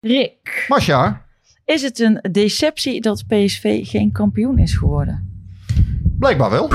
[0.00, 1.24] Rick, Masja,
[1.64, 5.26] is het een deceptie dat PSV geen kampioen is geworden?
[6.18, 6.66] blijkbaar wel.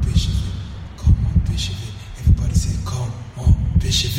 [0.00, 0.30] PSV,
[0.96, 1.70] come on PSV.
[2.20, 4.18] Everybody say come on PSV,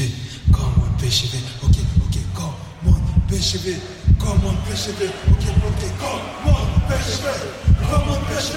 [0.52, 1.34] come on PSV.
[1.64, 2.54] Okay, okay, come
[2.86, 3.66] on PSV,
[4.18, 5.02] come on PSV.
[5.32, 6.24] Okay, okay, come
[6.54, 7.26] on PSV,
[7.90, 8.54] come on PSV.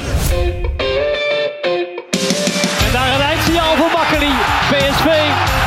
[2.87, 4.33] En daar een eindsignaal voor Makkeli.
[4.71, 5.09] PSV,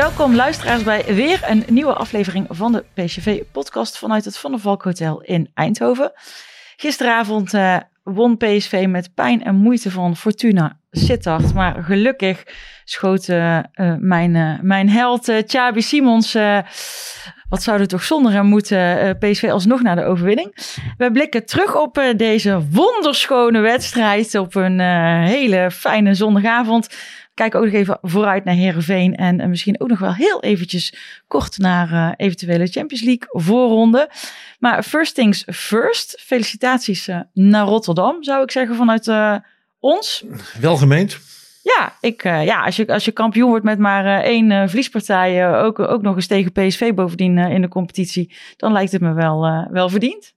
[0.00, 4.82] Welkom luisteraars bij weer een nieuwe aflevering van de PSV-podcast vanuit het Van der Valk
[4.82, 6.12] Hotel in Eindhoven.
[6.76, 11.54] Gisteravond eh, won PSV met pijn en moeite van Fortuna Sittard.
[11.54, 12.44] Maar gelukkig
[12.84, 13.64] schoot eh, eh,
[13.98, 16.32] mijn, mijn held Chabi Simons...
[17.48, 20.78] wat zouden we toch zonder hem moeten PSV alsnog naar de overwinning.
[20.96, 24.80] We blikken terug op deze wonderschone wedstrijd op een
[25.24, 26.88] hele fijne zondagavond.
[27.34, 30.94] Kijken ook nog even vooruit naar Herenveen en eh, misschien ook nog wel heel eventjes
[31.26, 34.10] kort naar eh, eventuele Champions League voorronde.
[34.58, 39.12] Maar first things first, felicitaties eh, naar Rotterdam zou ik zeggen vanuit
[39.78, 40.24] ons.
[40.60, 41.18] Welgemeend.
[41.62, 46.02] Ja, ik, ja als, je, als je kampioen wordt met maar één verliespartij, ook, ook
[46.02, 50.34] nog eens tegen PSV bovendien in de competitie, dan lijkt het me wel, wel verdiend.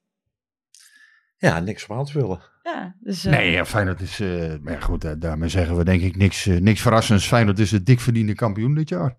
[1.37, 2.52] Ja, niks op aan te vullen.
[2.63, 6.15] Ja, dus, eh, Nee, ja, Feyenoord is, eh, maar goed, daarmee zeggen we denk ik
[6.15, 7.27] niks, eh, niks verrassends.
[7.27, 9.15] Feyenoord is de dik verdiende kampioen dit jaar.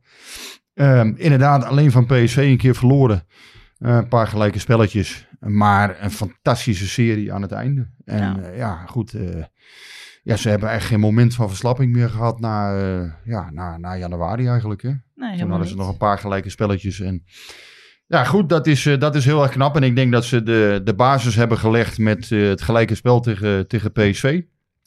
[0.75, 3.27] Ehm, inderdaad, alleen van PSV een keer verloren.
[3.79, 5.27] Een paar gelijke spelletjes.
[5.41, 7.91] Maar een fantastische serie aan het einde.
[8.05, 8.49] En Ja.
[8.57, 9.15] ja, goed.
[10.23, 12.75] ja, ze hebben echt geen moment van verslapping meer gehad na,
[13.25, 14.83] ja, na, na januari eigenlijk.
[14.83, 14.93] Hè?
[15.15, 15.83] nee, Toen hadden ze niet.
[15.83, 17.01] nog een paar gelijke spelletjes.
[17.01, 17.25] En
[18.07, 19.77] ja, goed, dat is, eh, dat is heel erg knap.
[19.77, 23.21] En ik denk dat ze de, de basis hebben gelegd met eh, het gelijke spel
[23.21, 24.41] tegen, tegen PSV.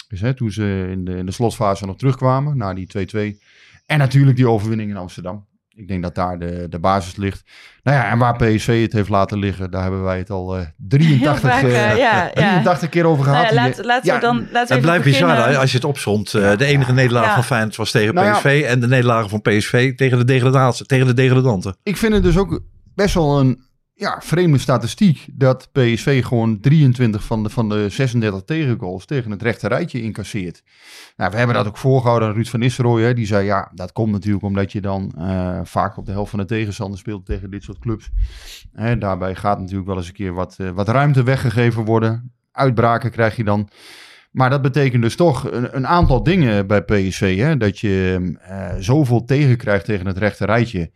[0.07, 2.87] Dus, hè, toen ze in de, in de slotfase nog terugkwamen, na die
[3.35, 3.37] 2-2.
[3.85, 5.45] En natuurlijk die overwinning in Amsterdam.
[5.75, 7.43] Ik denk dat daar de, de basis ligt.
[7.83, 10.65] Nou ja, en waar PSV het heeft laten liggen, daar hebben wij het al eh
[10.77, 12.31] 83, Heel vaak, eh, eh, ja, ja.
[12.33, 13.53] 83 keer over Nou gehad.
[13.53, 15.35] ja, En laat, laten ja, we dan laten we Het even blijft beginnen.
[15.35, 16.33] bizar hè, als je het opzomt.
[16.33, 17.33] Eh, de enige nederlaag Ja.
[17.33, 18.33] van Feyenoord was tegen Nou ja.
[18.33, 21.75] PSV en de nederlaag van PSV tegen de, degradatie, tegen de degradanten.
[21.83, 22.61] ik vind het dus ook
[22.97, 23.63] best wel een
[23.93, 29.41] ja, vreemde statistiek dat PSV gewoon 23 van de, van de 36 tegengoals tegen het
[29.41, 30.63] rechte rijtje incasseert.
[31.15, 33.03] Nou, we hebben dat ook voorgehouden aan Ruud van Nistelrooy.
[33.03, 33.13] Hè.
[33.13, 36.39] Die zei ja, dat komt natuurlijk omdat je dan eh, vaak op de helft van
[36.39, 38.09] de tegenstander speelt tegen dit soort clubs.
[38.73, 42.33] Hè, daarbij gaat natuurlijk wel eens een keer wat, eh, wat ruimte weggegeven worden.
[42.51, 43.69] Uitbraken krijg je dan.
[44.31, 47.37] Maar dat betekent dus toch een, een aantal dingen bij PSV.
[47.37, 47.57] Hè?
[47.57, 50.91] Dat je eh, zoveel tegenkrijgt tegen het rechte rijtje.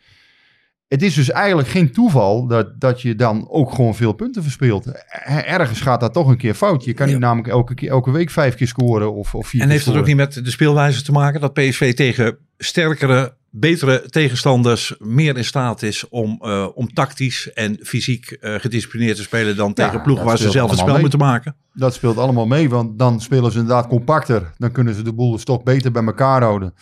[0.92, 4.86] Het is dus eigenlijk geen toeval dat, dat je dan ook gewoon veel punten verspeelt.
[4.86, 6.84] Er- Ergens gaat dat toch een keer fout.
[6.84, 9.70] Je kan niet namelijk elke, keer, elke week vijf keer scoren of, of vier En
[9.70, 14.96] heeft het ook niet met de speelwijze te maken dat PSV tegen sterkere, betere tegenstanders
[15.00, 19.74] meer in staat is om, eh, om tactisch en fysiek eh, gedisciplineerd te spelen dan
[19.74, 21.56] tegen ploegen waar ze zelf het spel moeten maken?
[21.74, 24.52] Dat speelt allemaal mee, want dan spelen ze inderdaad compacter.
[24.58, 26.74] Dan kunnen ze de boel dus toch beter bij elkaar houden.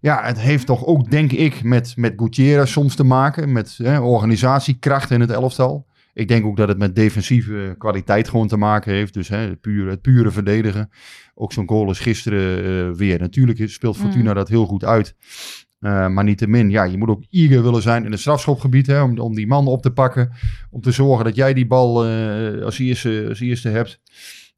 [0.00, 3.52] Ja, het heeft toch ook, denk ik, met, met Gutierrez soms te maken.
[3.52, 5.86] Met hè, organisatiekracht in het elftal.
[6.12, 9.14] Ik denk ook dat het met defensieve kwaliteit gewoon te maken heeft.
[9.14, 10.90] Dus hè, het, pure, het pure verdedigen.
[11.34, 13.20] Ook zo'n goal is gisteren eh, weer.
[13.20, 15.14] Natuurlijk speelt Fortuna dat heel goed uit.
[15.80, 18.86] Uh, maar niettemin, ja, je moet ook eager willen zijn in het strafschopgebied.
[18.86, 20.32] Hè, om, om die man op te pakken.
[20.70, 24.00] Om te zorgen dat jij die bal uh, als, eerste, als eerste hebt.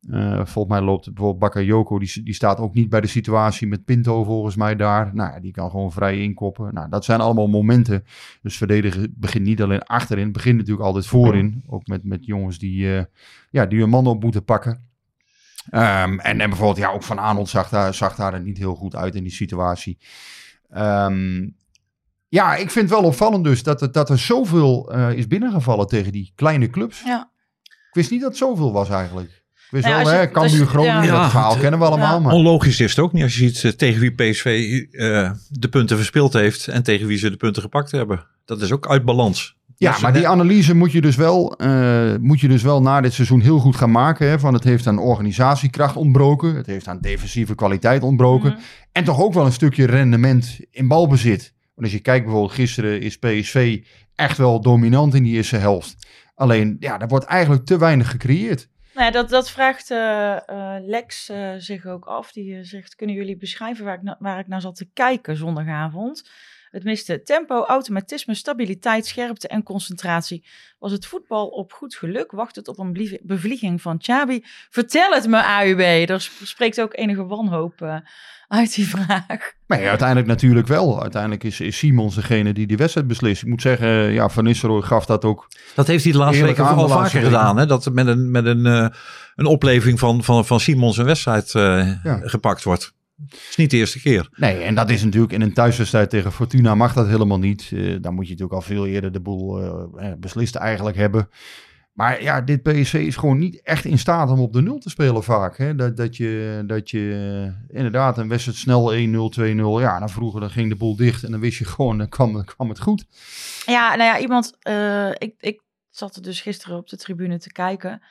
[0.09, 3.85] Uh, volgens mij loopt bijvoorbeeld Bakayoko, die, die staat ook niet bij de situatie met
[3.85, 5.15] Pinto volgens mij daar.
[5.15, 6.75] Nou, die kan gewoon vrij inkoppen.
[6.75, 8.05] Nou, dat zijn allemaal momenten.
[8.43, 11.63] Dus verdedigen begint niet alleen achterin, het begint natuurlijk altijd voorin.
[11.67, 13.03] Ook met, met jongens die, uh,
[13.51, 14.89] ja, die hun man op moeten pakken.
[15.73, 18.97] Um, en, en bijvoorbeeld, ja, ook Van Arnold zag daar, zag daar niet heel goed
[18.97, 19.99] uit in die situatie.
[20.69, 21.49] Ehm,
[22.29, 25.87] ja, ik vind het wel opvallend dus dat, er- dat er zoveel eh, is binnengevallen
[25.87, 27.03] tegen die kleine clubs.
[27.03, 27.31] Ja.
[27.63, 29.40] Ik wist niet dat het zoveel was eigenlijk.
[29.71, 31.21] Ik wist Nou ja, wel, hè, als je- Groningen, ja.
[31.21, 32.15] dat verhaal kennen we allemaal.
[32.15, 32.19] Ja.
[32.19, 34.45] Maar Onlogisch is het ook niet als je ziet eh, tegen wie PSV
[34.91, 38.27] eh, de punten verspeeld heeft en tegen wie ze de punten gepakt hebben.
[38.45, 39.59] Dat is ook uit balans.
[39.77, 42.83] Ja, Dus, maar eh, die analyse moet je dus wel, eh, moet je dus wel
[42.83, 44.29] na dit seizoen heel goed gaan maken.
[44.29, 46.55] Hè, van het heeft aan organisatiekracht ontbroken.
[46.55, 48.51] Het heeft aan defensieve kwaliteit ontbroken.
[48.51, 48.61] Mhm.
[48.93, 51.53] En toch ook wel een stukje rendement in balbezit.
[51.75, 53.79] Want als je kijkt bijvoorbeeld gisteren is PSV
[54.15, 55.97] echt wel dominant in die eerste helft.
[56.35, 58.69] Alleen, ja, er wordt eigenlijk te weinig gecreëerd.
[59.01, 62.33] Nou dat, dat vraagt eh, eh, Lex eh, zich ook af.
[62.33, 66.31] Die zegt, kunnen jullie beschrijven waar ik, waar ik naar zat te kijken zondagavond?
[66.71, 70.45] Het miste tempo, automatisme, stabiliteit, scherpte en concentratie.
[70.79, 72.31] Was het voetbal op goed geluk?
[72.33, 74.45] Wacht het op een bevlieging van Chabi?
[74.71, 76.09] Vertel het me, AUB.
[76.09, 77.97] Er sp- spreekt ook enige wanhoop eh,
[78.49, 79.53] uit die vraag.
[79.67, 81.03] Maar ja, uiteindelijk natuurlijk wel.
[81.03, 83.43] Uiteindelijk is, is Simons degene die die wedstrijd beslist.
[83.43, 85.49] Ik moet zeggen, ja, Van Nistelrooy gaf dat ook.
[85.75, 87.57] Dat heeft hij de laatste weken laatste vaker gedaan.
[87.57, 87.67] Hè?
[87.67, 88.89] Dat met een, met een, eh,
[89.37, 92.21] een opleving van, van, van Simons een wedstrijd eh, Ja.
[92.23, 92.93] gepakt wordt.
[93.29, 94.29] Het is niet de eerste keer.
[94.37, 97.71] Nee, en dat is natuurlijk in een thuiswedstrijd tegen Fortuna mag dat helemaal niet.
[97.73, 101.29] Eh, dan moet je natuurlijk al veel eerder de boel eh, eh, beslist eigenlijk hebben.
[101.93, 104.91] Maar ja, dit PSV is gewoon niet echt in staat om op de nul te
[104.91, 105.59] spelen vaak.
[105.59, 105.75] Hè?
[105.75, 109.83] Dat, dat je, dat je inderdaad een wedstrijd snel 1-0, 2-0.
[109.83, 112.33] Ja, dan vroeger dan ging de boel dicht en dan wist je gewoon, dan kwam,
[112.33, 113.07] dan kwam het goed.
[113.67, 114.57] Ja, nou ja, iemand.
[114.61, 118.03] eh, ik, ik zat er dus gisteren op de tribune te kijken.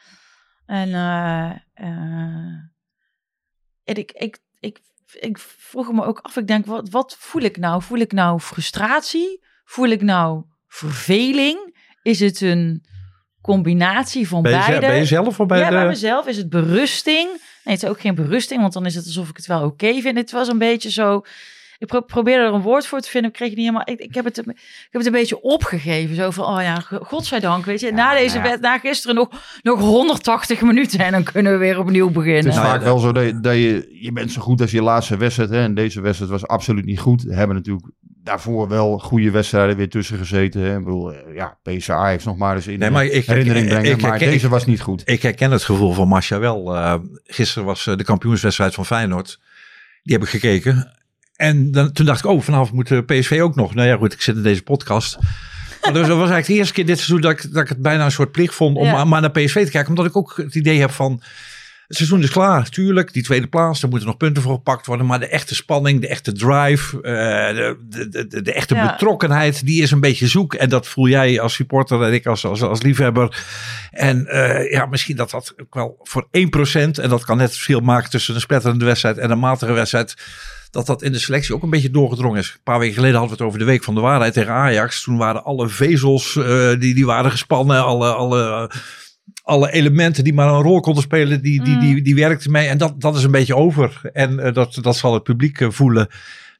[0.65, 2.57] En, eh, eh,
[3.83, 4.79] en ik, ik, ik,
[5.13, 6.37] ik vroeg me ook af.
[6.37, 7.81] Ik denk, wat, wat voel ik nou?
[7.81, 9.43] Voel ik nou frustratie?
[9.63, 11.77] Voel ik nou verveling?
[12.01, 12.85] Is het een
[13.41, 14.79] combinatie van beide?
[14.79, 15.75] ben je zelf of bij ja, de...
[15.75, 17.27] bij mezelf is het berusting.
[17.63, 20.01] Nee, het is ook geen berusting, want dan is het alsof ik het wel oké
[20.01, 20.17] vind.
[20.17, 21.21] Het was een beetje zo.
[21.79, 23.87] Ik pro- probeerde er een woord voor te vinden, ik kreeg het niet helemaal.
[23.95, 26.15] Ik, ik, heb het, een- ik heb het een beetje opgegeven.
[26.15, 27.91] Zo van, oh ja, go- godzijdank, weet je.
[27.91, 28.51] na deze nou ja.
[28.51, 29.29] wet, na gisteren nog,
[29.61, 32.45] nog 180 minuten en dan kunnen we weer opnieuw Het beginnen.
[32.47, 34.71] is Nou ja, vaak wel zo dat, je- dat je, je bent zo goed als
[34.71, 35.49] je laatste wedstrijd.
[35.49, 35.61] Hè?
[35.63, 37.23] En deze wedstrijd was absoluut niet goed.
[37.23, 37.87] We hebben natuurlijk
[38.23, 40.61] daarvoor wel goede wedstrijden weer tussen gezeten.
[40.61, 40.77] Hè?
[40.77, 43.71] Ik bedoel, eh, ja, PSA heeft nog maar eens in Nee, maar ik- herinnering ik-
[43.71, 43.91] brengen.
[43.91, 45.01] ik- maar ik- deze ik- was niet goed.
[45.05, 46.75] Ik herken het gevoel van Masha wel.
[46.75, 49.39] Eh, gisteren was eh, de kampioenswedstrijd van Feyenoord.
[50.03, 50.97] Die heb ik gekeken.
[51.39, 53.73] En dan, toen dacht ik, oh, vanavond moet de PSV ook nog.
[53.73, 55.17] Nou ja, goed, ik zit in deze podcast.
[55.81, 57.81] Maar dus dat was eigenlijk de eerste keer dit seizoen dat ik, dat ik het
[57.81, 59.05] bijna een soort plicht vond om Ja.
[59.05, 59.89] maar, naar PSV te kijken.
[59.89, 61.21] Omdat ik ook het idee heb van,
[61.87, 62.69] het seizoen is klaar.
[62.69, 65.05] Tuurlijk, die tweede plaats, daar moeten nog punten voor gepakt worden.
[65.05, 67.77] Maar de echte spanning, de echte drive, eh, de,
[68.09, 68.91] de, de, de echte Ja.
[68.91, 70.53] betrokkenheid, die is een beetje zoek.
[70.53, 73.43] En dat voel jij als supporter en ik als, als, als liefhebber.
[73.91, 76.31] En eh, ja, misschien dat dat ook wel voor 1%,
[77.01, 80.15] en dat kan net het verschil maken tussen een spetterende wedstrijd en een matige wedstrijd,
[80.71, 82.51] dat dat in de selectie ook een beetje doorgedrongen is.
[82.53, 85.03] Een paar weken geleden hadden we het over de Week van de Waarheid tegen Ajax.
[85.03, 88.71] Toen waren alle vezels, eh, die, die waren gespannen, alle, alle,
[89.43, 91.79] alle elementen die maar een rol konden spelen, die, die, Mm.
[91.79, 92.67] die, die werkten mee.
[92.67, 93.99] En dat, dat is een beetje over.
[94.13, 96.07] En eh, dat, dat zal het publiek eh, voelen.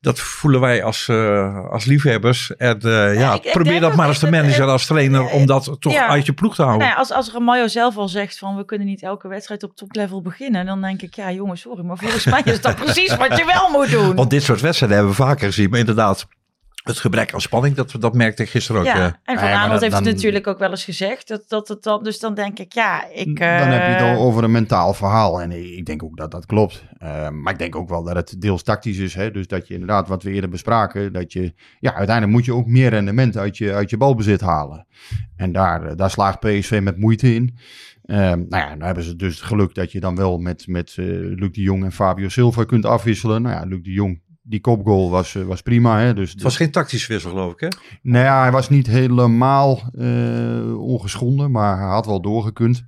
[0.01, 2.56] Dat voelen wij als, eh, als liefhebbers.
[2.56, 5.94] En eh, ja, ik- probeer dat maar als de manager, als trainer, om dat toch
[5.94, 6.07] Ja.
[6.07, 6.88] uit je ploeg te houden.
[6.88, 10.22] Nou ja, als, als zelf al zegt van we kunnen niet elke wedstrijd op toplevel
[10.22, 13.46] beginnen, dan denk ik, ja jongens, sorry, maar volgens mij is dat precies wat je
[13.46, 14.16] wel moet doen.
[14.16, 15.69] Want dit soort wedstrijden hebben we vaker gezien.
[15.69, 16.28] Maar inderdaad,
[16.84, 18.88] het gebrek aan spanning, dat, dat merkte ik gisteren ook.
[18.88, 21.27] ja, en Van Aanholt dat- heeft het natuurlijk ook wel eens gezegd.
[21.27, 23.39] Dat, dat het dan, dus dan denk ik, ja, ik...
[23.39, 25.42] Dan heb je het eh, al over een mentaal verhaal.
[25.42, 26.84] En ik denk ook dat dat klopt.
[26.98, 29.13] Eh, maar ik denk ook wel dat het deels tactisch is.
[29.13, 29.32] Hè?
[29.32, 32.68] Dus dat je inderdaad, wat we eerder bespraken, dat je, ja, uiteindelijk moet je ook
[32.68, 34.88] meer rendement uit je, uit je balbezit halen.
[35.36, 37.58] En daar, eh, daar slaagt PSV met moeite in.
[38.03, 40.89] Eh, nou ja, nu hebben ze dus het geluk dat je dan wel met, met
[40.98, 43.42] eh, Luc de Jong en Fabio Silva kunt afwisselen.
[43.42, 46.00] Nou ja, Luc de Jong, die kopgoal was, eh, was prima.
[46.00, 46.13] Hè?
[46.13, 47.60] Dus Het was geen tactische wissel, geloof ik.
[47.60, 47.68] Hè?
[48.01, 52.84] nou ja, hij was niet helemaal eh, ongeschonden, maar hij had wel doorgekund.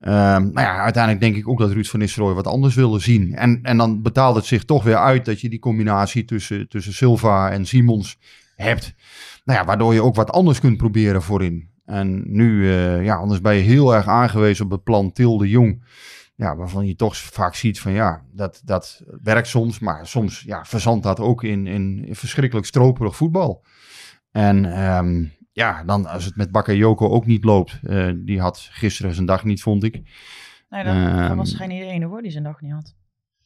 [0.00, 3.34] Ehm nou ja, uiteindelijk denk ik ook dat Ruud van Nistelrooy wat anders wilde zien.
[3.34, 6.92] En, en dan betaalt het zich toch weer uit dat je die combinatie tussen, tussen
[6.92, 8.18] Silva en Simons
[8.56, 8.94] hebt.
[9.44, 11.68] Nou ja, waardoor je ook wat anders kunt proberen voorin.
[11.84, 15.48] En nu, eh, ja, anders ben je heel erg aangewezen op het plan Til de
[15.48, 15.82] Jong.
[16.36, 19.78] Ja, waarvan je toch vaak ziet van ja, dat, dat werkt soms.
[19.78, 23.64] Maar soms ja, verzandt dat ook in, in, in verschrikkelijk stroperig voetbal.
[24.30, 27.78] En ehm, ja, dan als het met Bakayoko ook niet loopt.
[27.82, 29.94] eh, die had gisteren zijn dag niet, vond ik.
[30.68, 32.94] Nee, dat Ehm, was geen ene hoor die zijn dag niet had.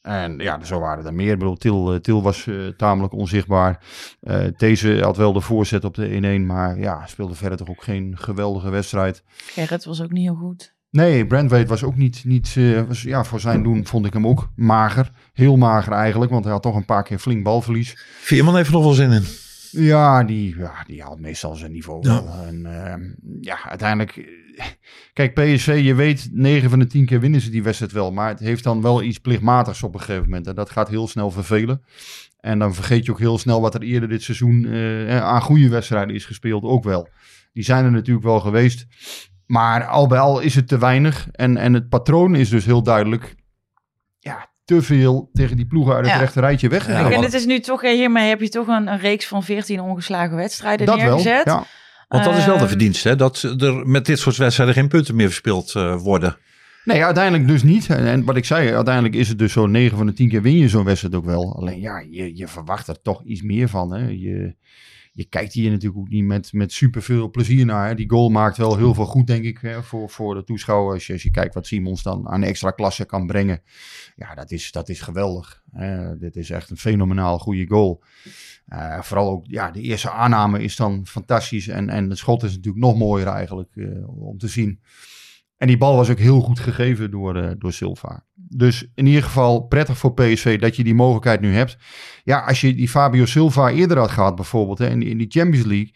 [0.02, 1.32] En ja, zo waren er meer.
[1.32, 3.84] Ik bedoel, Til, eh, Til was eh, tamelijk onzichtbaar.
[4.20, 7.82] Eh, deze had wel de voorzet op de 1-1, maar ja, speelde verder toch ook
[7.82, 9.22] geen geweldige wedstrijd.
[9.26, 10.76] Gerrit was ook niet heel goed.
[10.90, 14.26] Nee, Brandweight was ook niet, niet eh, was, ja, voor zijn doen vond ik hem
[14.26, 15.10] ook mager.
[15.32, 17.98] Heel mager eigenlijk, want hij had toch een paar keer flink balverlies.
[18.20, 19.24] Veerman heeft er nog wel zin in.
[19.70, 22.24] Ja, die, ja, die haalt meestal zijn niveau Ja.
[22.24, 22.34] wel.
[22.46, 23.02] En ehm,
[23.40, 24.16] ja, uiteindelijk...
[24.16, 24.64] eh,
[25.12, 28.12] Kijk, PSV, je weet, 9 van de 10 keer winnen ze die wedstrijd wel.
[28.12, 30.46] Maar het heeft dan wel iets plichtmatigs op een gegeven moment.
[30.46, 31.82] En dat gaat heel snel vervelen.
[32.40, 35.68] En dan vergeet je ook heel snel wat er eerder dit seizoen eh, aan goede
[35.68, 37.08] wedstrijden is gespeeld ook wel.
[37.52, 38.86] Die zijn er natuurlijk wel geweest.
[39.48, 41.28] Maar al bij al is het te weinig.
[41.32, 43.34] En, en het patroon is dus heel duidelijk.
[44.18, 46.20] Ja, te veel tegen die ploegen uit het Ja.
[46.20, 47.10] rechte rijtje weggegaan.
[47.10, 49.42] Ja, en het is nu toch, eh, hiermee heb je toch een, een reeks van
[49.42, 51.04] 14 ongeslagen wedstrijden dat wel.
[51.04, 51.44] neergezet.
[51.44, 51.64] Ja.
[52.08, 53.16] Want dat is wel de Ehm, verdienst, hè?
[53.16, 56.36] Dat er met dit soort wedstrijden geen punten meer verspeeld eh, worden.
[56.84, 57.88] Nee, uiteindelijk dus niet.
[57.90, 60.42] En, en wat ik zei, uiteindelijk is het dus zo 9 van de 10 keer
[60.42, 61.56] win je zo'n wedstrijd ook wel.
[61.56, 63.92] Alleen ja, je, je verwacht er toch iets meer van.
[63.92, 64.06] Hè.
[64.08, 64.54] Je,
[65.18, 67.96] je kijkt hier natuurlijk ook niet met, met superveel plezier naar.
[67.96, 71.12] Die goal maakt wel heel veel goed, denk ik, hè, voor, voor de toeschouwers.
[71.12, 73.62] Als je, kijkt wat Simons dan aan extra klasse kan brengen.
[74.16, 75.62] Ja, dat is, dat is geweldig.
[76.18, 78.02] dit is echt een fenomenaal goede goal.
[78.66, 81.68] Eh, vooral ook, ja, de eerste aanname is dan fantastisch.
[81.68, 84.80] En, en het schot is natuurlijk nog mooier eigenlijk eh, om te zien.
[85.56, 88.26] En die bal was ook heel goed gegeven door, eh, door Silva.
[88.48, 91.76] Dus in ieder geval prettig voor PSV dat je die mogelijkheid nu hebt.
[92.24, 95.26] Ja, als je die Fabio Silva eerder had gehad bijvoorbeeld hè, in, die- in die
[95.30, 95.90] Champions League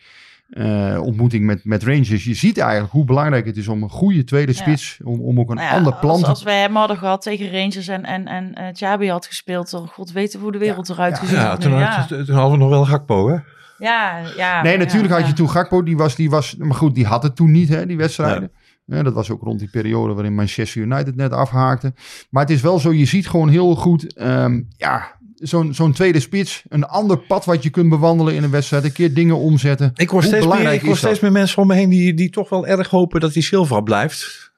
[0.50, 2.24] eh, ontmoeting met, met Rangers.
[2.24, 4.58] Je ziet eigenlijk hoe belangrijk het is om een goede tweede Ja.
[4.58, 6.26] spits, om, om ook een Nou ja, ander plan als, te...
[6.26, 9.86] als wij hem hadden gehad tegen Rangers en, en, en eh Chabi had gespeeld, dan
[9.86, 12.24] god weten hoe de wereld eruit gezien Ja, had toen, had- ja.
[12.24, 13.36] toen hadden we nog wel Gakpo, hè?
[13.78, 14.62] ja, ja.
[14.62, 15.26] Nee, ja, natuurlijk had ja.
[15.26, 17.86] je toen Gakpo, die was, die was, maar goed, die had het toen niet, hè,
[17.86, 18.50] die wedstrijden.
[18.84, 21.92] Ja, dat was ook rond die periode waarin Manchester United net afhaakte.
[22.30, 26.20] Maar het is wel zo, je ziet gewoon heel goed, ehm, ja, zo'n zo'n tweede
[26.20, 29.90] spits, een ander pad wat je kunt bewandelen in een wedstrijd, een keer dingen omzetten.
[29.94, 32.14] Ik hoor Hoe steeds, meer, belangrijk ik hoor steeds meer mensen om me heen die,
[32.14, 34.50] die toch wel erg hopen dat die Silva blijft.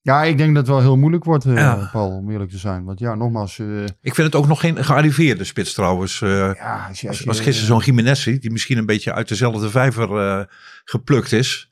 [0.00, 1.88] Ja, ik denk dat het wel heel moeilijk wordt, eh, Ja.
[1.92, 2.84] Paul, om eerlijk te zijn.
[2.84, 6.20] Want ja, nogmaals, eh, Ik vind het ook nog geen gearriveerde spits trouwens.
[6.22, 9.12] eh, ja, als je, als als, je- als gisteren zo'n Jiménez die misschien een beetje
[9.12, 10.48] uit dezelfde vijver
[10.84, 11.67] geplukt is,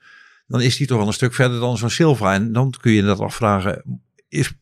[0.46, 2.34] dan is die toch wel een stuk verder dan zo'n Silva.
[2.34, 3.82] En dan kun je dat afvragen,
[4.28, 4.52] is,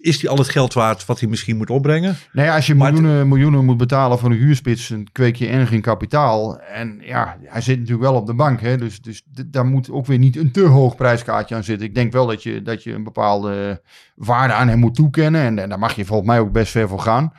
[0.00, 2.16] is die al het geld waard wat hij misschien moet opbrengen?
[2.32, 5.46] Nee, als je Maar het- miljoenen, miljoenen moet betalen voor een huurspits, dan kweek je
[5.46, 6.58] erg in kapitaal.
[6.60, 8.60] En ja, hij zit natuurlijk wel op de bank.
[8.60, 8.76] Hè?
[8.76, 11.86] Dus, dus daar moet ook weer niet een te hoog prijskaartje aan zitten.
[11.86, 13.82] Ik denk wel dat je, dat je een bepaalde
[14.24, 15.40] waarde aan hem moet toekennen.
[15.42, 17.32] En, en daar mag je volgens mij ook best ver voor gaan.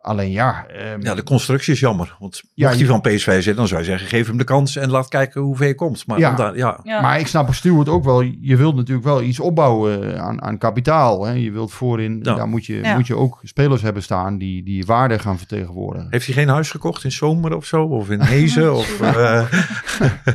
[0.00, 2.16] Alleen ja, ehm, Ja, de constructie is jammer.
[2.18, 4.76] Want Ja, mocht hij van PSV zitten, dan zou je zeggen, geef hem de kans
[4.76, 6.06] en laat kijken hoe ver je komt.
[6.06, 6.34] Maar Ja.
[6.34, 6.80] daar- ja.
[6.82, 7.00] Ja.
[7.00, 8.20] Maar ik snap Stuart ook wel.
[8.40, 11.24] Je wilt natuurlijk wel iets opbouwen eh, aan, aan kapitaal.
[11.26, 11.32] Hè?
[11.32, 12.34] Je wilt voorin, Ja.
[12.34, 12.94] daar moet je, Ja.
[12.94, 16.06] moet je ook spelers hebben staan die, die waarde gaan vertegenwoordigen.
[16.10, 17.82] Heeft hij geen huis gekocht in Zomer of zo?
[17.82, 18.74] Of in Hezen?
[18.76, 19.44] of, eh,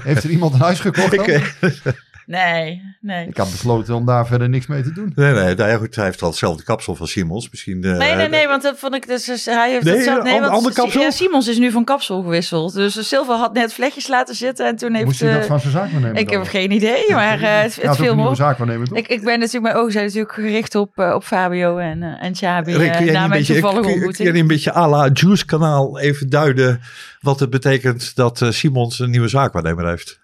[0.03, 1.15] Heeft er iemand een huis gekocht?
[1.25, 1.93] dan?
[2.33, 3.27] Eh, Nee, nee.
[3.27, 5.11] Ik had besloten om daar verder niks mee te doen.
[5.15, 7.49] nee, nee, nou ja, goed, hij heeft al hetzelfde kapsel van Simons.
[7.49, 9.25] Misschien, eh, Nee, nee, nee, want dat vond ik dus.
[9.25, 11.01] dus hij heeft Nee, hetzelfde- een want ander kapsel?
[11.01, 12.73] Ja, Simons is nu van kapsel gewisseld.
[12.73, 15.05] Dus Silva had net vlechtjes laten zitten en toen heeft.
[15.05, 16.15] Moest hij eh, dat van zijn zaak nemen?
[16.15, 18.35] ik heb geen idee, maar eh, het, het viel me op.
[18.35, 18.97] zaak nemen, toch?
[18.97, 22.23] Ik, ik ben natuurlijk, mijn ogen zijn natuurlijk gericht op, eh, op Fabio en, eh
[22.23, 22.75] en Xabi.
[22.75, 26.29] Rick, eh, kun na mijn kun, kun niet een beetje à la Juice kanaal even
[26.29, 26.81] duiden
[27.19, 30.19] wat het betekent dat eh, Simons een nieuwe zaakwaarnemer heeft?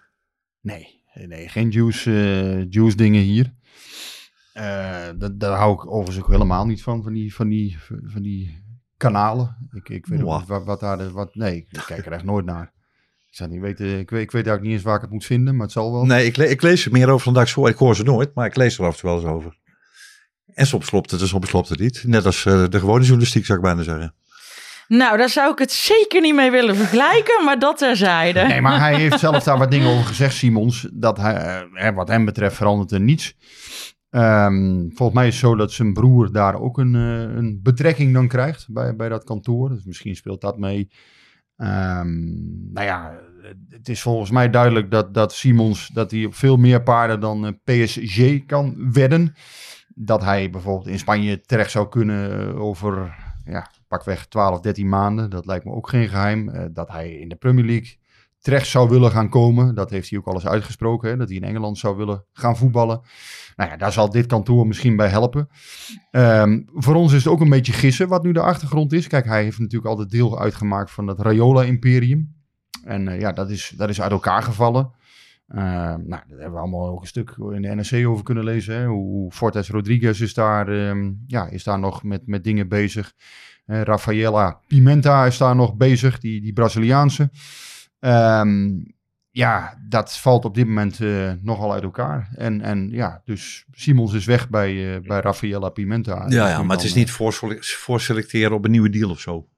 [0.60, 3.54] Nee, nee, geen juice, eh, juice dingen hier.
[4.52, 8.22] Eh, dat, daar hou ik overigens ook helemaal niet van, van die, van die, van
[8.22, 8.64] die
[8.96, 9.68] kanalen.
[9.72, 12.72] Ik, ik weet niet wat, wat daar wat, nee, ik kijk er echt nooit naar.
[13.30, 15.24] Ik zou niet weten, ik weet, ik weet eigenlijk niet eens waar ik het moet
[15.24, 16.04] vinden, maar het zal wel.
[16.04, 17.66] Nee, ik, le- ik lees er meer over dan dat ik zo.
[17.66, 19.58] Ik hoor ze nooit, maar ik lees er af en toe wel eens over.
[20.54, 22.04] En soms klopt het en soms klopt het niet.
[22.06, 24.14] Net als eh, de gewone journalistiek zou ik bijna zeggen.
[24.88, 28.42] Nou, daar zou ik het zeker niet mee willen vergelijken, maar dat terzijde.
[28.42, 30.88] Nee, maar hij heeft zelf daar wat dingen over gezegd, Simons.
[30.92, 33.36] Dat hij, eh, wat hem betreft verandert er niets.
[34.10, 38.14] Ehm, volgens mij is het zo dat zijn broer daar ook een, eh, een betrekking
[38.14, 39.68] dan krijgt bij, bij dat kantoor.
[39.68, 40.90] Dus misschien speelt dat mee.
[41.56, 42.08] Ehm,
[42.72, 43.18] nou ja,
[43.68, 47.46] het is volgens mij duidelijk dat, dat Simons dat hij op veel meer paarden dan
[47.46, 49.34] eh, PSG kan wedden.
[49.94, 53.14] Dat hij bijvoorbeeld in Spanje terecht zou kunnen over
[53.44, 55.30] ja, pakweg 12, 13 maanden.
[55.30, 56.48] Dat lijkt me ook geen geheim.
[56.48, 57.96] Eh, dat hij in de Premier League
[58.38, 59.74] terecht zou willen gaan komen.
[59.74, 61.18] Dat heeft hij ook al eens uitgesproken.
[61.18, 63.00] Dat hij in Engeland zou willen gaan voetballen.
[63.56, 65.48] Nou ja, daar zal dit kantoor misschien bij helpen.
[66.10, 69.06] Ehm, voor ons is het ook een beetje gissen wat nu de achtergrond is.
[69.06, 72.36] Kijk, hij heeft natuurlijk altijd deel uitgemaakt van het Rayola-imperium.
[72.84, 74.90] En eh, ja, dat is, dat is uit elkaar gevallen.
[75.48, 78.74] Ehm, nou, daar hebben we allemaal ook een stuk in de NRC over kunnen lezen.
[78.74, 78.86] Hè?
[78.86, 83.14] Hoe, hoe Fortes Rodriguez is daar, ehm, ja, is daar nog met, met dingen bezig.
[83.68, 87.30] Eh, Rafaela Pimenta is daar nog bezig, die, die Braziliaanse.
[88.00, 88.70] Ehm,
[89.30, 92.28] ja, dat valt op dit moment eh, nogal uit elkaar.
[92.34, 96.24] En, en ja, dus Simons is weg bij, eh bij Rafaela Pimenta.
[96.28, 99.48] Ja, ja, maar het is niet voorsele- voorselecteren op een nieuwe deal of zo.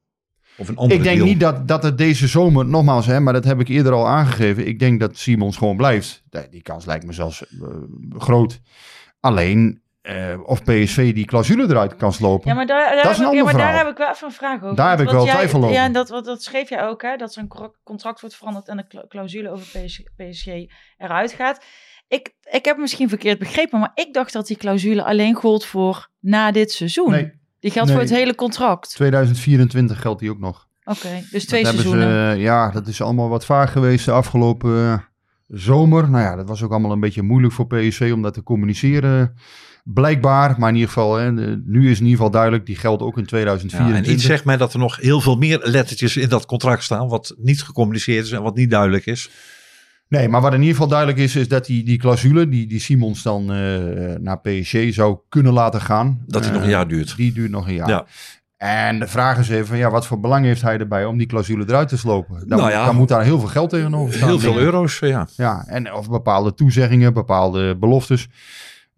[0.56, 1.28] Of een andere Ik denk deal.
[1.28, 4.66] niet dat, dat het deze zomer, nogmaals, hè, maar dat heb ik eerder al aangegeven.
[4.66, 6.22] Ik denk dat Simons gewoon blijft.
[6.50, 7.66] Die- kans lijkt me zelfs eh,
[8.18, 8.60] groot.
[9.20, 12.48] Alleen eh, of PSV die clausule eruit kan slopen.
[12.48, 14.26] Ja, maar daar, daar, Dat is een ik, ja, maar daar heb ik wel even
[14.26, 14.76] een vraag over.
[14.76, 15.72] Daar heb ik wel jij- twijfel over.
[15.74, 17.16] Ja, dat, wat, dat schreef jij ook, hè?
[17.16, 20.46] Dat cor- contract wordt veranderd en de cla- clausule over PSG, PSG
[20.98, 21.64] eruit gaat.
[22.08, 26.08] Ik, ik heb misschien verkeerd begrepen, maar ik dacht dat die clausule alleen gold voor
[26.20, 27.10] na dit seizoen.
[27.10, 27.98] Nee, Die geldt Nee.
[27.98, 28.90] voor het hele contract.
[28.94, 30.68] 2024 geldt die ook nog.
[30.84, 32.30] Oké, dus Dat twee hebben seizoenen.
[32.30, 34.98] Ze, eh, ja, dat is allemaal wat vaag geweest de afgelopen eh,
[35.48, 36.10] zomer.
[36.10, 39.34] Nou ja, dat was ook allemaal een beetje moeilijk voor PSV om dat te communiceren.
[39.84, 41.32] Blijkbaar, maar in ieder geval, hè,
[41.64, 44.06] nu is in ieder geval duidelijk, die geldt ook in Ja, 2024.
[44.06, 47.08] en iets zegt mij dat er nog heel veel meer lettertjes in dat contract staan.
[47.08, 49.30] Wat niet gecommuniceerd is en wat niet duidelijk is.
[50.08, 52.80] Nee, maar wat in ieder geval duidelijk is, is dat die, die clausule, die, die
[52.80, 53.58] Simons dan eh,
[54.20, 56.22] naar PSG zou kunnen laten gaan.
[56.26, 57.16] Dat die eh, nog een jaar duurt.
[57.16, 57.88] Die duurt nog een jaar.
[57.88, 58.06] Ja.
[58.56, 61.64] En de vraag is even, ja, wat voor belang heeft hij erbij om die clausule
[61.68, 62.48] eruit te slopen?
[62.48, 62.84] Dan, Nou ja.
[62.84, 64.28] dan moet daar heel veel geld tegenover staan.
[64.28, 65.28] Heel veel euro's, eh, ja.
[65.36, 68.28] Ja, en of bepaalde toezeggingen, bepaalde beloftes.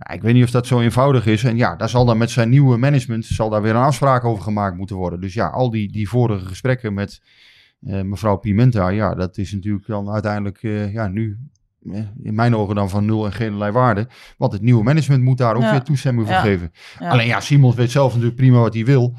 [0.08, 1.44] Ja, ik weet niet of dat zo eenvoudig is.
[1.44, 4.42] En ja, daar zal dan met zijn nieuwe management zal daar weer een afspraak over
[4.42, 5.20] gemaakt moeten worden.
[5.20, 7.22] Dus ja, al die, die vorige gesprekken met
[7.86, 11.38] eh, mevrouw Pimenta, ja, dat is natuurlijk dan uiteindelijk eh, ja, nu
[11.92, 14.08] eh, in mijn ogen dan van nul en geen allerlei waarde.
[14.38, 15.70] Want het nieuwe management moet daar ook Ja.
[15.70, 16.42] weer toestemming voor Ja.
[16.42, 16.72] geven.
[16.98, 17.08] Ja.
[17.08, 19.16] Alleen ja, Simons weet zelf natuurlijk prima wat hij wil.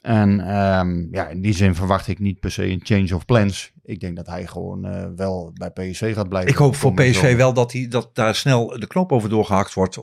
[0.00, 3.72] En ehm, ja, in die zin verwacht ik niet per se een change of plans.
[3.82, 6.50] Ik denk dat hij gewoon eh, wel bij PSV gaat blijven.
[6.50, 9.98] Ik hoop voor PSV wel dat, die, dat daar snel de knoop over doorgehakt wordt.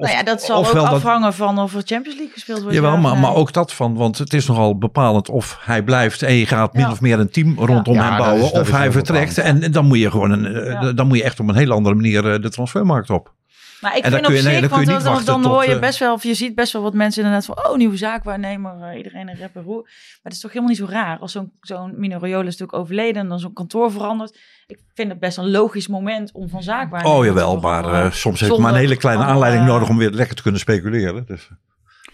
[0.00, 2.74] Of, nou ja, dat zal ook dat- afhangen van of er Champions League gespeeld wordt.
[2.74, 3.20] Jawel, maar, nee.
[3.20, 6.72] maar ook dat van, want het is nogal bepalend of hij blijft en je gaat
[6.72, 6.90] min Ja.
[6.90, 9.86] of meer een team rondom Ja, hem bouwen, is- of hij heel vertrekt en dan
[9.86, 10.92] moet je gewoon een, eh, Ja.
[10.92, 13.32] dan moet je echt op een hele andere manier eh, de transfermarkt op.
[13.80, 15.98] Maar ik En vind op je- nee, zich, want dan, dan hoor je eh, best
[15.98, 19.28] wel, of je ziet best wel wat mensen inderdaad van, oh, nieuwe zaakwaarnemer, eh, iedereen
[19.28, 19.82] een en roer.
[19.82, 22.78] Maar het is toch helemaal niet zo raar als zo'n zo'n Mino Raiola is natuurlijk
[22.78, 24.38] overleden en dan zo'n kantoor verandert.
[24.66, 28.40] Ik vind het best een logisch moment om van zaakwaarnemer Oh jawel, maar eh, soms
[28.40, 31.24] heeft maar een hele kleine andere- aanleiding nodig om weer lekker te kunnen speculeren.
[31.26, 31.48] Dus,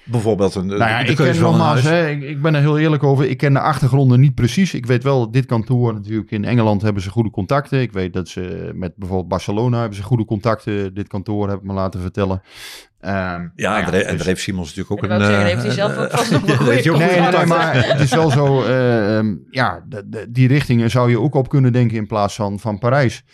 [0.07, 1.85] bijvoorbeeld een, Nou ja, de ik keuze ken nogmaals, huis.
[2.05, 3.29] hè, ik, ik ben er heel eerlijk over.
[3.29, 4.75] Ik ken de achtergronden niet precies.
[4.75, 7.81] Ik weet wel dat dit kantoor natuurlijk in Engeland hebben ze goede contacten.
[7.81, 10.95] Ik weet dat ze met bijvoorbeeld Barcelona hebben ze goede contacten.
[10.95, 12.43] Dit kantoor heb ik me laten vertellen.
[13.01, 15.27] Ehm, Ja, nou en daar- en dus- heeft Simons natuurlijk ook Ik een...
[15.27, 18.01] zeggen, eh, heeft hij zelf ook eh, vast nog ook goede Nee, nee, maar het
[18.01, 18.63] is wel zo.
[18.63, 22.35] eh, ehm, ja, de- de- die richtingen zou je ook op kunnen denken in plaats
[22.35, 23.25] van, van Parijs.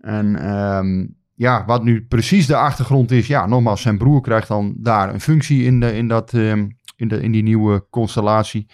[0.00, 3.26] En ehm, ja, wat nu precies de achtergrond is.
[3.26, 7.08] Ja, nogmaals, zijn broer krijgt dan daar een functie in, de, in, dat, ehm, in,
[7.08, 8.66] de, in die nieuwe constellatie.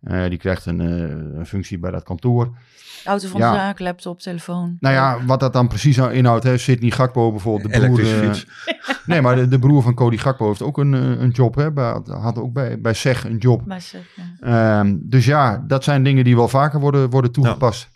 [0.00, 2.56] Eh, die krijgt een, eh, een functie bij dat kantoor.
[3.04, 3.50] Auto van Ja.
[3.50, 4.76] de zaak, laptop, telefoon.
[4.80, 6.44] Nou ja, wat dat dan precies nou inhoudt.
[6.44, 7.72] Hè, Sidney Gakpo bijvoorbeeld.
[7.72, 8.30] De broer, eh,
[9.06, 11.54] nee, maar de, de broer van Cody Gakpo heeft ook een, een job.
[11.54, 13.62] Hè, bij, had ook bij, bij SEG een job.
[13.78, 14.78] Zeg, ja.
[14.78, 17.88] Ehm, dus ja, dat zijn dingen die wel vaker worden, worden toegepast.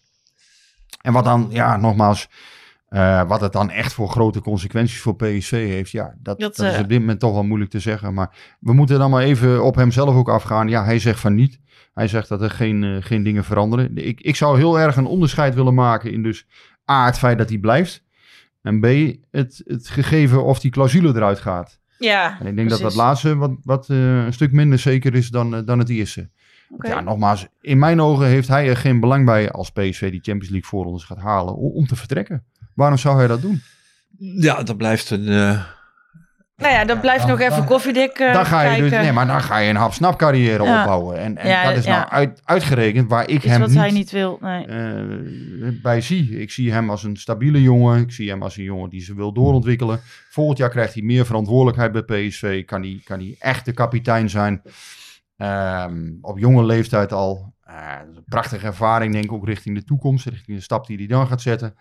[1.01, 2.29] En wat dan, ja, nogmaals,
[2.93, 6.67] eh, wat het dan echt voor grote consequenties voor PSV heeft, ja, dat, Dat, dat,
[6.67, 8.15] is eh, op dit moment toch wel moeilijk te zeggen.
[8.15, 10.69] Maar we moeten dan maar even op hemzelf ook afgaan.
[10.69, 11.61] Ja, hij zegt van niet.
[11.95, 13.97] Hij zegt dat er geen, eh, geen dingen veranderen.
[13.97, 16.47] Ik, ik zou heel erg een onderscheid willen maken in dus
[16.91, 18.05] A, het feit dat hij blijft.
[18.63, 18.87] En B,
[19.31, 21.81] het, het gegeven of die clausule eruit gaat.
[21.99, 22.97] ja, En ik denk dat precies.
[22.97, 26.31] dat laatste wat, wat een stuk minder zeker is dan, dan het eerste.
[26.79, 30.49] Ja, nogmaals, in mijn ogen heeft hij er geen belang bij als PSV die Champions
[30.49, 32.45] League voorrondes gaat halen om, om te vertrekken.
[32.75, 33.63] Waarom zou hij dat doen?
[34.19, 35.29] Ja, dat blijft een...
[35.29, 35.63] eh,
[36.57, 38.91] Nou ja, dan blijft nog even koffiedik eh dan ga je kijken.
[38.91, 40.79] dus, nee, maar dan ga je een hap-snap carrière Ja.
[40.81, 41.19] opbouwen.
[41.19, 41.99] En, en Ja, dat is ja.
[41.99, 44.39] nou uit, uitgerekend waar ik Iets hem wat niet, hij niet wil.
[44.41, 44.67] Nee.
[44.67, 45.03] eh,
[45.83, 46.41] bij zie.
[46.41, 48.01] Ik zie hem als een stabiele jongen.
[48.01, 50.01] Ik zie hem als een jongen die ze wil doorontwikkelen.
[50.31, 52.65] Volgend jaar krijgt hij meer verantwoordelijkheid bij PSV.
[52.65, 54.63] Kan hij, kan hij echt de kapitein zijn.
[55.37, 57.55] Ehm, op jonge leeftijd al.
[57.67, 60.27] Dat is een prachtige ervaring, denk ik, ook richting de toekomst.
[60.27, 61.75] Richting de stap die hij dan gaat zetten.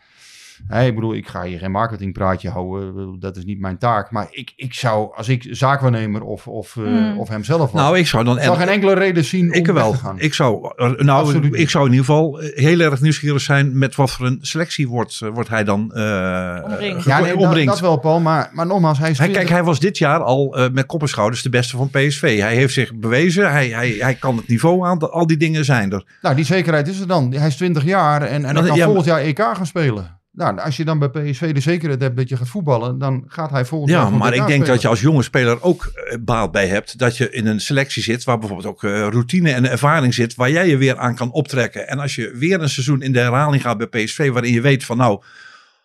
[0.67, 3.19] Hey, ik bedoel, ik ga hier geen marketingpraatje houden.
[3.19, 4.11] Dat is niet mijn taak.
[4.11, 7.19] Maar ik, ik zou, als ik zaakwaarnemer of, of, eh, Hmm.
[7.19, 7.81] of hemzelf was...
[7.81, 8.37] nou, ik zou dan...
[8.37, 9.93] ik zou geen enkele reden zien Ik om wel.
[9.93, 10.19] gaan.
[10.19, 13.95] Ik zou, er- nou, Absoluut ik zou in ieder geval heel erg nieuwsgierig zijn met
[13.95, 17.01] wat voor een selectie wordt, eh, wordt hij dan eh Omringd.
[17.03, 17.67] ge- ja, nee, dat, omringd.
[17.67, 18.19] dat wel, Paul.
[18.19, 20.85] Maar, maar nogmaals, hij is Hij, 20 kijk, hij was dit jaar al eh, met
[20.85, 22.39] kop en schouders de beste van PSV.
[22.39, 23.51] Hij heeft zich bewezen.
[23.51, 25.11] Hij, hij, hij kan het niveau aan.
[25.11, 26.05] Al die dingen zijn er.
[26.21, 27.33] Nou, die zekerheid is er dan.
[27.33, 30.19] Hij is 20 jaar en, en hij Dan- kan ja, volgend jaar EK gaan spelen.
[30.33, 33.49] Nou, als je dan bij PSV de zekerheid hebt dat je gaat voetballen, dan gaat
[33.49, 34.67] hij volgend jaar Ja, maar ik denk spelen.
[34.67, 36.97] dat je als jonge speler ook eh, baat bij hebt.
[36.97, 40.35] Dat je in een selectie zit waar bijvoorbeeld ook eh, routine en ervaring zit.
[40.35, 41.87] Waar jij je weer aan kan optrekken.
[41.87, 44.29] En als je weer een seizoen in de herhaling gaat bij PSV.
[44.31, 45.21] Waarin je weet van nou,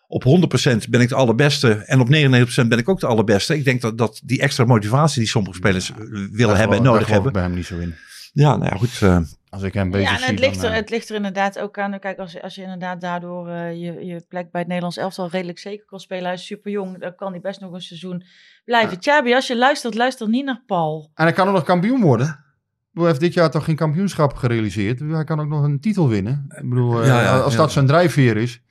[0.07, 3.55] op 100% ben ik de allerbeste en op 99% ben ik ook de allerbeste.
[3.55, 5.97] Ik denk dat, dat die extra motivatie die sommige spelers eh,
[6.31, 7.33] willen hebben en nodig dat geloof ik hebben.
[7.33, 7.95] bij hem niet zo in.
[8.33, 8.99] Ja, nou ja, goed.
[9.49, 11.15] Als ik hem bezig Ja, en zie, het ligt, dan, er, eh, het ligt er
[11.15, 11.99] inderdaad ook aan.
[11.99, 15.29] Kijk, als, je- als je inderdaad daardoor eh, je, je plek bij het Nederlands elftal
[15.29, 16.23] redelijk zeker kan spelen.
[16.25, 18.23] Hij is super jong, dan kan hij best nog een seizoen
[18.65, 18.99] blijven.
[18.99, 21.11] Tjabi, als je luistert, luister niet naar Paul.
[21.13, 22.45] En hij kan ook nog kampioen worden.
[22.93, 24.99] Hij heeft dit jaar toch geen kampioenschap gerealiseerd.
[24.99, 26.45] Hij kan ook nog een titel winnen.
[26.61, 27.59] Ik bedoel, eh, Ja, ja, als ja.
[27.59, 28.61] dat zijn drijfveer is.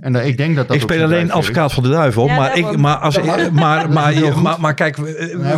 [0.00, 2.26] En eh, ik denk dat dat ik speel alleen advocaat van de duivel.
[2.26, 3.52] Ja, maar, ik, maar, als, maar, Dat
[3.90, 4.42] maar, goed.
[4.42, 5.52] maar, maar kijk, we, maar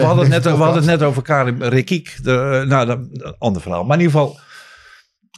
[0.00, 2.16] hadden het net, over Karim Rekiek.
[2.22, 3.84] De, nou, dat, een ander verhaal.
[3.84, 4.38] Maar in ieder geval,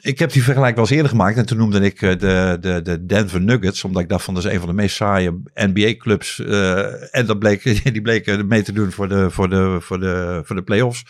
[0.00, 1.36] ik heb die vergelijking wel eens eerder gemaakt.
[1.36, 3.84] En toen noemde ik eh, de, de, de Denver Nuggets.
[3.84, 6.40] Omdat ik dacht van, dat is een van de meest saaie NBA-clubs.
[6.40, 10.40] eh, en dat bleek, die bleken mee te doen voor de, voor de, voor de,
[10.44, 11.04] voor de playoffs.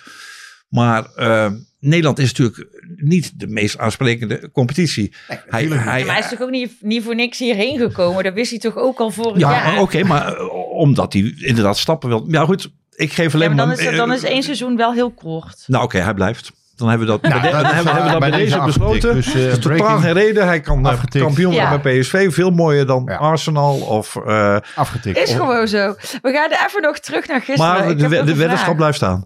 [0.74, 1.46] Maar eh,
[1.80, 5.14] Nederland is natuurlijk niet de meest aansprekende competitie.
[5.26, 8.24] hij, natuurlijk hij, maar hij is toch ook niet, niet voor niks hierheen gekomen?
[8.24, 9.80] Dat wist hij toch ook al vorig ja, jaar?
[9.80, 12.24] oké, maar eh, omdat hij inderdaad stappen wil.
[12.28, 13.78] Ja, goed, ik geef Ja, alleen maar dan maar.
[13.92, 15.64] is, dan is één seizoen wel heel kort.
[15.66, 16.52] Nou, oké, hij blijft.
[16.76, 18.38] Dan hebben we dat, Nou, bij, de- dat dan is hebben, we dat bij bij
[18.38, 19.14] deze deze besloten.
[19.14, 20.46] Dus, eh, Dus totaal geen reden.
[20.46, 21.24] Hij kan eh, Afgetikt.
[21.24, 21.78] kampioen worden Ja.
[21.80, 22.32] bij PSV.
[22.32, 23.16] Veel mooier dan Ja.
[23.16, 23.76] Arsenal.
[23.80, 25.18] Of, eh, Afgetikt.
[25.18, 25.94] Is gewoon zo.
[26.22, 27.72] We gaan er even nog terug naar gisteren.
[27.72, 29.24] maar Ik de, de, een weddenschap blijft staan.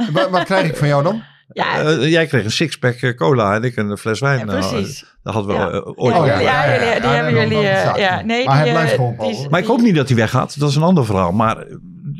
[0.12, 1.22] Wat, wat krijg ik van jou dan?
[1.52, 4.38] Ja, Eh, jij kreeg een sixpack eh, cola en ik een fles wijn.
[4.38, 5.04] ja, precies.
[5.22, 5.70] dat hadden we Ja.
[5.70, 6.52] eh, ooit Ja, al ja, gedaan.
[6.54, 7.68] ja, jullie- die ja, hebben jullie...
[7.68, 8.00] eh, hij.
[8.00, 9.46] ja, nee, Maar hij die, blijft eh, gewoon, die-.
[9.50, 10.58] Maar ik hoop niet dat hij weggaat.
[10.60, 11.32] Dat is een ander verhaal.
[11.32, 11.66] Maar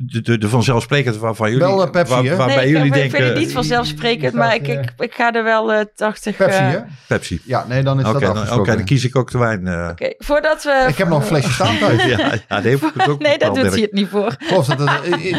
[0.02, 1.64] de, de, de vanzelfsprekend waarvan jullie...
[1.66, 2.36] Wel, eh, Pepsi, waar- hè?
[2.36, 3.10] waarbij Nee, ik, jullie ik denken...
[3.10, 6.36] vind het niet vanzelfsprekend, maar ik, eh, ik, ik ga er wel eh 80...
[6.36, 6.78] Pepsi, hè?
[7.06, 7.40] Pepsi.
[7.44, 9.66] Ja, nee, dan is Oké, dat dan, oké, dan kies ik ook de wijn.
[9.66, 9.88] eh.
[9.90, 10.84] Oké, voordat we...
[10.88, 12.04] Ik heb nog een flesje staan thuis.
[12.04, 14.34] ja, ja, ik ook Nee, daar doet hij het niet voor.
[14.38, 14.90] Geloof dat het,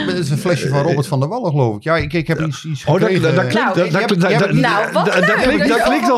[0.05, 1.83] het is een flesje van Robert van der Wallen, geloof ik.
[1.83, 3.35] Ja, ik, ik heb iets, iets Oh, dat, dat, gekregen.
[3.35, 4.63] dat klinkt, Nou, dat, je dat, hebt- dat- niet-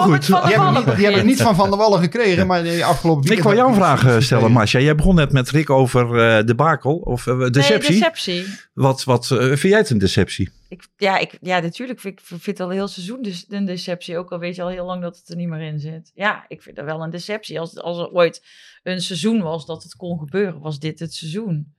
[0.02, 0.26] goed.
[0.26, 3.48] van van Van der Wallen gekregen, maar de afgelopen Ik weekend...
[3.48, 4.52] wil jou een ik vraag stellen.
[4.52, 4.80] Marcia.
[4.80, 6.02] Jij begon net met Rick over
[6.38, 7.94] eh, de bakel of deceptie.
[8.34, 8.66] Deceptie.
[8.74, 10.50] Wat, wat eh, vind jij het een deceptie?
[10.70, 13.66] Ik, ja, ik, ja, natuurlijk vind ik vind het al een heel seizoen dus een
[13.66, 14.18] deceptie.
[14.18, 16.12] Ook al weet je al heel lang dat het er niet meer in zit.
[16.16, 17.60] Ja, ik vind dat wel een deceptie.
[17.60, 18.46] Als, als er ooit
[18.84, 21.74] een seizoen was dat het kon gebeuren, was dit het seizoen.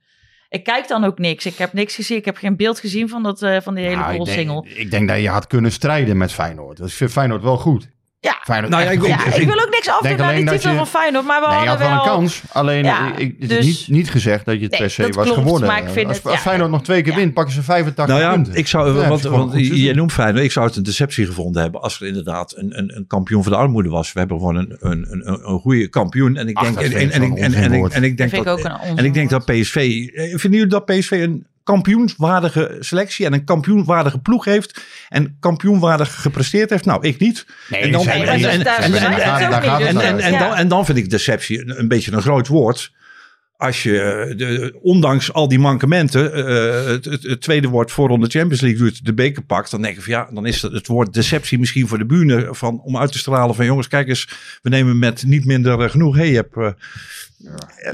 [0.49, 1.47] Ik kijk dan ook niks.
[1.47, 2.17] Ik heb niks gezien.
[2.17, 4.63] Ik heb geen beeld gezien van, dat, eh, van die hele Nou, ik, single.
[4.63, 6.77] denk, ik denk dat je had kunnen strijden met Feyenoord.
[6.77, 7.89] Dus ik vind Feyenoord wel goed.
[8.25, 8.39] Ja.
[8.45, 9.09] Feyenoord Nou ja, ik- goed.
[9.09, 11.25] Ja, ik wil ook niks afdoen denk aan alleen die dat titel je- van Feyenoord.
[11.27, 12.43] Maar we Nee, je had hadden wel een kans.
[12.53, 15.13] Alleen, Ja, ik, dus- is niet, niet gezegd dat je het Nee, per se was
[15.25, 15.69] klopt, geworden.
[15.69, 16.41] maar ik vind als het- als.
[16.41, 17.19] Feyenoord nog twee keer Ja.
[17.19, 18.55] wint, pakken ze 85 Nou ja, punten.
[18.55, 19.97] ik zou, want, want seizoen.
[19.97, 20.45] noemt Feyenoord.
[20.45, 23.53] Ik zou het een deceptie gevonden hebben als er inderdaad een, een, een kampioen van
[23.53, 24.13] de armoede was.
[24.13, 26.37] We hebben gewoon een, een, een, een goede kampioen.
[26.37, 27.93] En ik Ach, denk, dat en, ik en, zo'n ik- en, en, ik- onzinwoord.
[27.93, 28.05] en
[29.05, 29.45] ik denk Dat.
[29.45, 35.37] PSV, eh, vinden jullie dat PSV een kampioenswaardige selectie en een kampioenwaardige ploeg heeft en
[35.41, 36.85] kampioenwaardig gepresteerd heeft?
[36.85, 37.47] Nou, ik niet.
[37.69, 38.21] Nee, En dan- en-
[40.21, 42.93] en- dan, en dan vind ik deceptie een, een beetje een groot woord.
[43.65, 48.27] Als je, eh, de, ondanks al die mankementen, eh, het, het, het tweede woord voorronde
[48.29, 50.87] Champions League doet, de beker pakt, dan denk ik van ja, dan is het, het
[50.87, 54.29] woord deceptie misschien voor de bühne van, om uit te stralen van jongens, kijk eens,
[54.63, 56.17] we nemen met niet minder eh, genoeg.
[56.17, 56.71] Hey, je hebt, eh,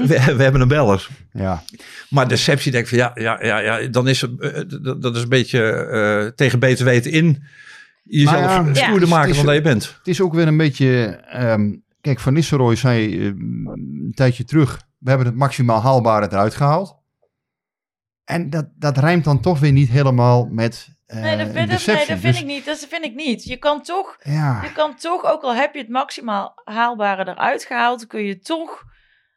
[0.07, 1.07] we, we hebben een beller.
[1.33, 1.63] Ja.
[2.09, 4.61] Maar deceptie denk ik van ja, ja, ja, ja dan is het, eh,
[5.01, 7.43] dat, is een beetje eh, tegen beter weten in
[8.03, 9.95] jezelf ja, stoerder ja, maken dan dat je bent.
[9.97, 11.05] Het is ook weer een beetje...
[11.29, 14.89] ehm, kijk, Van Nistelrooy zei eh, een tijdje terug...
[15.01, 16.99] We hebben het maximaal haalbare eruit gehaald.
[18.23, 21.67] En dat, dat rijmt dan toch weer niet helemaal met eh Nee, dat vind, dat,
[21.67, 21.93] deceptie.
[21.95, 22.65] nee, dat vind Dus, ik niet.
[22.65, 23.43] Dat vind ik niet.
[23.43, 27.65] Je kan toch, Ja, je kan toch, ook al heb je het maximaal haalbare eruit
[27.65, 28.83] gehaald, kun je toch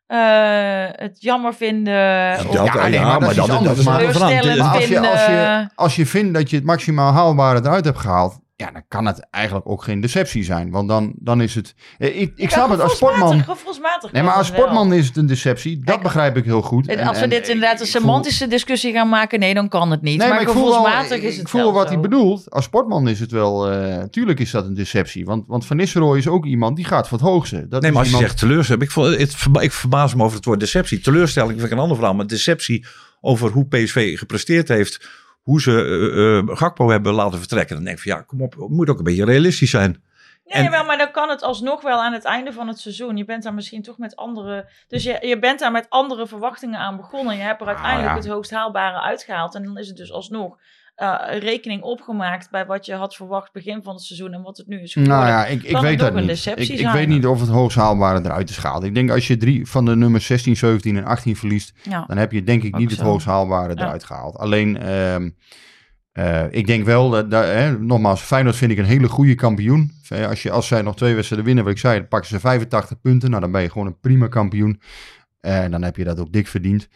[0.07, 2.33] eh, het jammer vinden.
[2.38, 3.72] of Dat- ja, nee, maar dat is dan- iets anders.
[3.79, 7.12] is een Maar- maar als je, als, je, als je vindt dat je het maximaal
[7.12, 8.42] haalbare eruit hebt gehaald...
[8.56, 10.70] Ja, dan kan het eigenlijk ook geen deceptie zijn.
[10.70, 11.74] Want dan, dan is het...
[11.98, 13.42] eh, Ik, ik snap het, als sportman...
[13.44, 14.58] Gevoelsmatig Nee, maar als wel.
[14.58, 15.76] sportman is het een deceptie.
[15.76, 16.88] Dat Kijk, begrijp ik heel goed.
[16.88, 19.68] En En- Als we dit inderdaad een ik voel- semantische discussie gaan maken, nee, dan
[19.68, 20.18] kan het niet.
[20.18, 21.92] Nee, maar, maar ik voel, wel, gevoelsmatig is ik het voel wel wat zo.
[21.92, 22.50] hij bedoelt.
[22.50, 23.70] Als sportman is het wel...
[23.70, 25.24] eh tuurlijk is dat een deceptie.
[25.24, 27.68] Want, want Van Nistelrooy is ook iemand die gaat voor het hoogste.
[27.68, 28.90] Dat Nee, is maar als je iemand- zegt teleurstelling, ik,
[29.36, 31.00] verba- ik verbaas me over het woord deceptie.
[31.00, 32.86] Teleurstelling vind ik een ander verhaal, maar deceptie
[33.20, 35.08] over hoe PSV gepresteerd heeft,
[35.44, 37.74] hoe ze eh, eh, Gakpo hebben laten vertrekken.
[37.76, 40.02] Dan denk ik van ja, kom op, het moet ook een beetje realistisch zijn.
[40.44, 43.16] Nee, En- wel, maar dan kan het alsnog wel aan het einde van het seizoen.
[43.16, 44.68] Je bent daar misschien toch met andere...
[44.88, 47.37] Dus je, je bent daar met andere verwachtingen aan begonnen.
[47.37, 48.16] Je hebt er uiteindelijk ja.
[48.16, 49.54] het hoogst haalbare uitgehaald.
[49.54, 50.59] En dan is het dus alsnog
[50.94, 54.66] eh, rekening opgemaakt bij wat je had verwacht begin van het seizoen en wat het
[54.66, 55.18] nu is geworden.
[55.18, 56.46] Nou ja, ik, ik weet dat ook een niet.
[56.80, 58.85] Ik, weet niet of het hoogst haalbare eruit is gehaald.
[58.85, 61.72] Ik denk als je drie van de nummers 16, 17 en 18 verliest...
[61.83, 62.04] Ja.
[62.07, 63.83] dan heb je denk ik Ook niet het hoogst haalbare Ja.
[63.83, 64.37] eruit gehaald.
[64.37, 65.30] Alleen, ehm,
[66.14, 69.92] Eh, ik denk wel, dat, dat, hè, nogmaals, Feyenoord vind ik een hele goede kampioen.
[70.28, 73.00] Als, je, als zij nog twee wedstrijden winnen, wat ik zei, dan pakken ze 85
[73.00, 73.30] punten.
[73.30, 74.80] Nou, dan ben je gewoon een prima kampioen.
[75.44, 76.88] En dan heb je dat ook dik verdiend.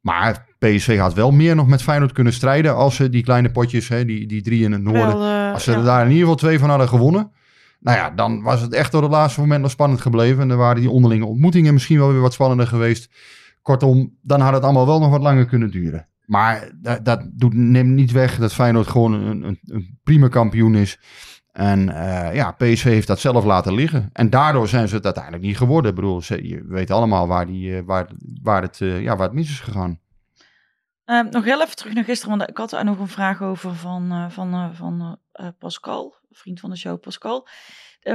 [0.00, 3.88] Maar PSV had wel meer nog met Feyenoord kunnen strijden als ze die kleine potjes,
[3.88, 5.76] hè, die, die drie in het noorden, Wel, eh, als ze ja.
[5.76, 7.32] er daar in ieder geval twee van hadden gewonnen.
[7.80, 10.42] Nou ja, dan was het echt tot het laatste moment nog spannend gebleven.
[10.42, 13.10] En dan waren die onderlinge ontmoetingen misschien wel weer wat spannender geweest.
[13.62, 16.08] Kortom, dan had het allemaal wel nog wat langer kunnen duren.
[16.26, 20.74] Maar dat, dat doet, neemt niet weg dat Feyenoord gewoon een, een, een prima kampioen
[20.74, 20.98] is.
[21.54, 24.10] En eh, ja, PSV heeft dat zelf laten liggen.
[24.12, 25.90] En daardoor zijn ze het uiteindelijk niet geworden.
[25.90, 28.08] Ik bedoel, je weet allemaal waar, die, eh, waar,
[28.42, 30.00] waar, het, eh, ja, waar het mis is gegaan.
[31.04, 33.74] Ehm, nog heel even terug naar gisteren, want ik had daar nog een vraag over
[33.74, 35.18] van, van, van
[35.58, 37.48] Pascal, vriend van de show Pascal.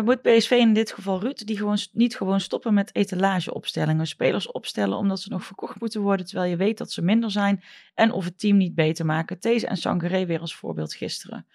[0.04, 4.98] Moet PSV in dit geval Ruud, die gewoon niet gewoon stoppen met etalageopstellingen, spelers opstellen
[4.98, 8.26] omdat ze nog verkocht moeten worden, terwijl je weet dat ze minder zijn en of
[8.26, 9.40] het team niet beter maken.
[9.40, 11.46] These en Sangaré weer als voorbeeld gisteren.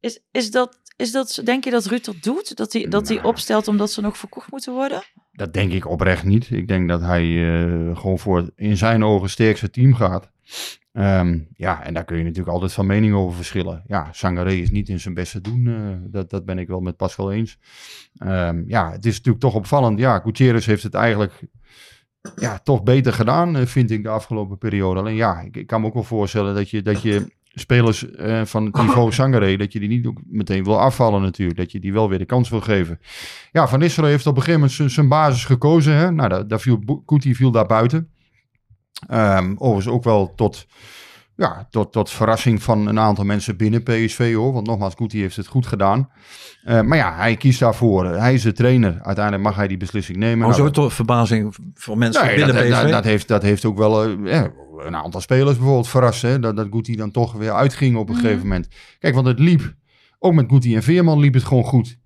[0.00, 2.56] Is, is, dat, is dat, denk je dat Ruud dat doet?
[2.56, 3.28] Dat hij, dat hij Nou.
[3.28, 5.02] opstelt omdat ze nog verkocht moeten worden?
[5.32, 6.50] Dat denk ik oprecht niet.
[6.50, 10.30] Ik denk dat hij eh, gewoon voor het in zijn ogen sterkste team gaat.
[10.92, 13.82] Ehm, ja, en daar kun je natuurlijk altijd van mening over verschillen.
[13.86, 15.66] Ja, Sangaré is niet in zijn beste doen.
[15.66, 17.58] eh, dat, dat ben ik wel met Pascal eens.
[18.18, 19.98] Ehm, ja, het is natuurlijk toch opvallend.
[19.98, 21.32] Ja, Gutierrez heeft het eigenlijk
[22.36, 25.00] ja, toch beter gedaan, eh, vind ik, de afgelopen periode.
[25.00, 28.44] Alleen ja, ik, ik kan me ook wel voorstellen dat je, dat je spelers eh,
[28.44, 31.58] van het niveau Sangaré, dat je die niet ook meteen wil afvallen natuurlijk.
[31.58, 33.00] Dat je die wel weer de kans wil geven.
[33.52, 35.94] Ja, Van Nistelrooy heeft op een gegeven moment zijn- basis gekozen.
[35.94, 36.10] Hè?
[36.10, 38.10] Nou, daar, daar viel Kuti viel daar buiten.
[39.08, 40.66] Ehm overigens ook wel tot,
[41.36, 44.52] ja, tot, tot verrassing van een aantal mensen binnen PSV hoor.
[44.52, 46.08] Want nogmaals, Kuti heeft het goed gedaan.
[46.64, 48.04] Eh, maar ja, hij kiest daarvoor.
[48.06, 48.98] Hij is de trainer.
[49.02, 50.38] Uiteindelijk mag hij die beslissing nemen.
[50.38, 52.80] Maar Nou, zo toch verbazing voor mensen Nee, binnen dat, PSV?
[52.82, 56.22] dat, dat heeft, dat heeft ook wel eh, ja, een aantal spelers bijvoorbeeld verrast.
[56.22, 56.38] Hè?
[56.38, 58.68] Dat, dat Guti dan toch weer uitging op een gegeven moment.
[58.98, 59.74] Kijk, want het liep.
[60.18, 61.98] Ook met Guti en Veerman liep het gewoon goed.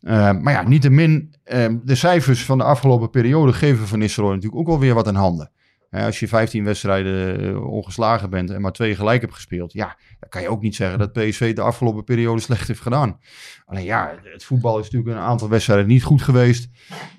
[0.00, 4.60] Eh, maar ja, niettemin, eh, de cijfers van de afgelopen periode geven Van Nistelrooy natuurlijk
[4.60, 5.50] ook wel weer wat in handen.
[5.90, 10.28] Als je 15 wedstrijden eh, ongeslagen bent en maar twee gelijk hebt gespeeld, ja, dan
[10.28, 13.18] kan je ook niet zeggen dat PSV de afgelopen periode slecht heeft gedaan.
[13.66, 16.68] Alleen ja, het voetbal is natuurlijk een aantal wedstrijden niet goed geweest.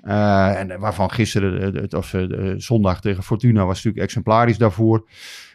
[0.02, 5.08] Eh, en waarvan gisteren, eh, of eh, eh, zondag tegen Fortuna, was natuurlijk exemplarisch daarvoor.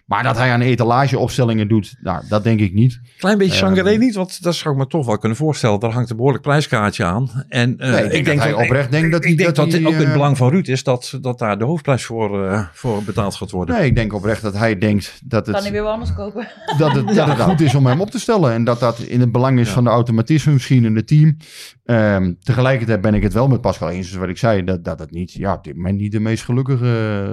[0.06, 3.00] Maar dat hij aan etalageopstellingen doet, nou, dat denk ik niet.
[3.18, 5.80] Klein beetje Ehm, Sangaré niet, want dat zou ik me toch wel kunnen voorstellen.
[5.80, 7.46] Daar hangt een behoorlijk prijskaartje aan.
[7.50, 9.92] En eh, Nee, ik denk dat hij oprecht denkt dat ik denk dat het ook
[9.92, 13.04] in het eh, belang van Ruud is dat, dat daar de hoofdprijs voor, eh, voor
[13.04, 13.76] betaald gaat worden.
[13.76, 16.48] Nee, ik denk oprecht dat hij denkt dat Kan hij het, weer wel anders kopen?
[16.78, 18.54] dat het, dat het goed is om hem op te stellen.
[18.54, 21.38] En dat dat in het belang is van de automatisme misschien in het team.
[21.86, 25.00] Ehm, tegelijkertijd ben ik het wel met Pascal eens, dus wat ik zei, dat, dat
[25.00, 26.86] het niet, ja, op dit moment niet de meest gelukkige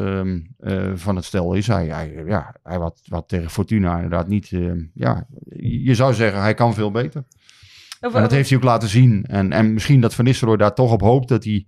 [0.05, 1.67] ehm, eh, van het stel is.
[1.67, 6.41] Hij, hij, ja, hij wat, wat tegen Fortuna inderdaad niet, ehm, ja, je zou zeggen
[6.41, 7.25] hij kan veel beter.
[8.01, 9.25] En dat heeft hij ook laten zien.
[9.29, 11.67] En, en misschien dat Van Nistelrooy daar toch op hoopt dat hij,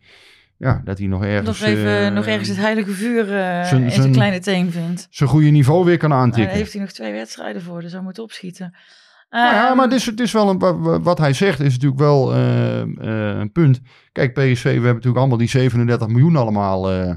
[0.57, 1.61] ja, dat hij nog ergens...
[1.61, 5.07] nog, even, eh, nog ergens het heilige vuur eh, zijn- in zijn- kleine teen vindt.
[5.11, 6.45] zijn goede niveau weer kan aantikken.
[6.47, 8.75] daar heeft hij nog twee wedstrijden voor, dus hij moet opschieten.
[9.31, 11.61] Nou ja, Ehm, maar het is, het is wel een, wa- wa- wat hij zegt
[11.61, 13.81] is natuurlijk wel eh, eh, een punt.
[14.13, 17.17] Kijk, PSV, we hebben natuurlijk allemaal die 37 miljoen allemaal eh, eh,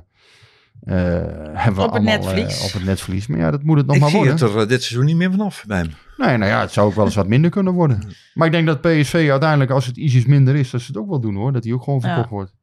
[0.93, 2.60] hebben we Op het allemaal, netvlies.
[2.60, 3.28] eh, op het netvlies.
[3.28, 4.36] Maar ja, dat moet het nog ik maar zie worden.
[4.38, 5.89] het er eh, dit seizoen niet meer vanaf bij hem.
[6.17, 8.00] Nee, nou ja, het zou ook wel eens wat minder kunnen worden.
[8.34, 11.10] Maar ik denk dat PSV uiteindelijk, als het ietsjes minder is, dat ze het ook
[11.10, 11.52] wel doen hoor.
[11.54, 12.08] Dat hij ook gewoon Ja.
[12.08, 12.54] verkocht wordt.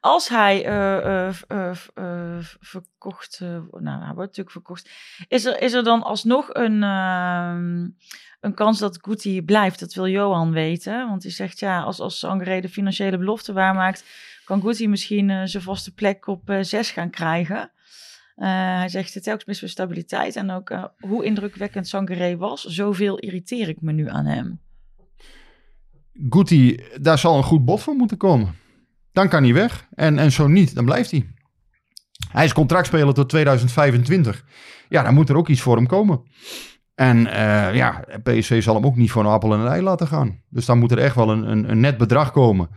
[0.00, 3.48] Als hij eh, eh, eh, eh, verkocht, eh,
[3.80, 4.90] nou, hij wordt natuurlijk verkocht.
[5.28, 7.86] Is er, is er dan alsnog een, ehm,
[8.40, 9.80] een kans dat Guti blijft?
[9.80, 11.08] Dat wil Johan weten.
[11.08, 14.04] Want hij zegt ja, als, als Sangaré de financiële belofte waarmaakt,
[14.48, 17.70] kan Guti misschien eh, zijn vaste plek op eh, zes gaan krijgen.
[18.34, 20.36] Eh, hij zegt het telkens mis voor stabiliteit.
[20.36, 24.60] En ook hoe indrukwekkend Sangaré was, zoveel irriteer ik me nu aan hem.
[26.28, 28.54] Guti, daar zal een goed bod voor moeten komen.
[29.12, 29.86] Dan kan hij weg.
[29.94, 31.26] En, en zo niet, dan blijft hij.
[32.32, 34.44] Hij is contractspeler tot 2025.
[34.88, 36.22] Ja, dan moet er ook iets voor hem komen.
[36.94, 40.06] En eh, ja, PSV zal hem ook niet voor een appel en een ei laten
[40.06, 40.42] gaan.
[40.48, 42.68] Dus dan moet er echt wel een, een, een net bedrag komen.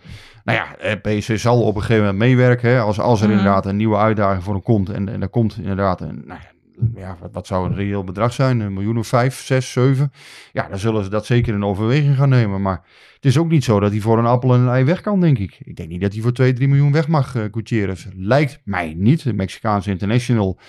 [0.43, 2.69] Nou ja, eh, PSV zal op een gegeven moment meewerken.
[2.69, 3.37] Hè, als, als er Mhm.
[3.37, 4.89] inderdaad een nieuwe uitdaging voor hem komt.
[4.89, 6.49] En, en er komt inderdaad een, nou ja,
[6.95, 8.59] ja, wat, wat zou een reëel bedrag zijn?
[8.59, 10.11] Een miljoen of vijf, zes, zeven?
[10.51, 12.61] Ja, dan zullen ze dat zeker in overweging gaan nemen.
[12.61, 12.81] Maar
[13.15, 15.19] het is ook niet zo dat hij voor een appel en een ei weg kan,
[15.21, 15.59] denk ik.
[15.63, 18.05] Ik denk niet dat hij voor 2, 3 miljoen weg mag, uh, Gutierrez.
[18.15, 19.23] Lijkt mij niet.
[19.23, 20.59] De Mexicaanse international.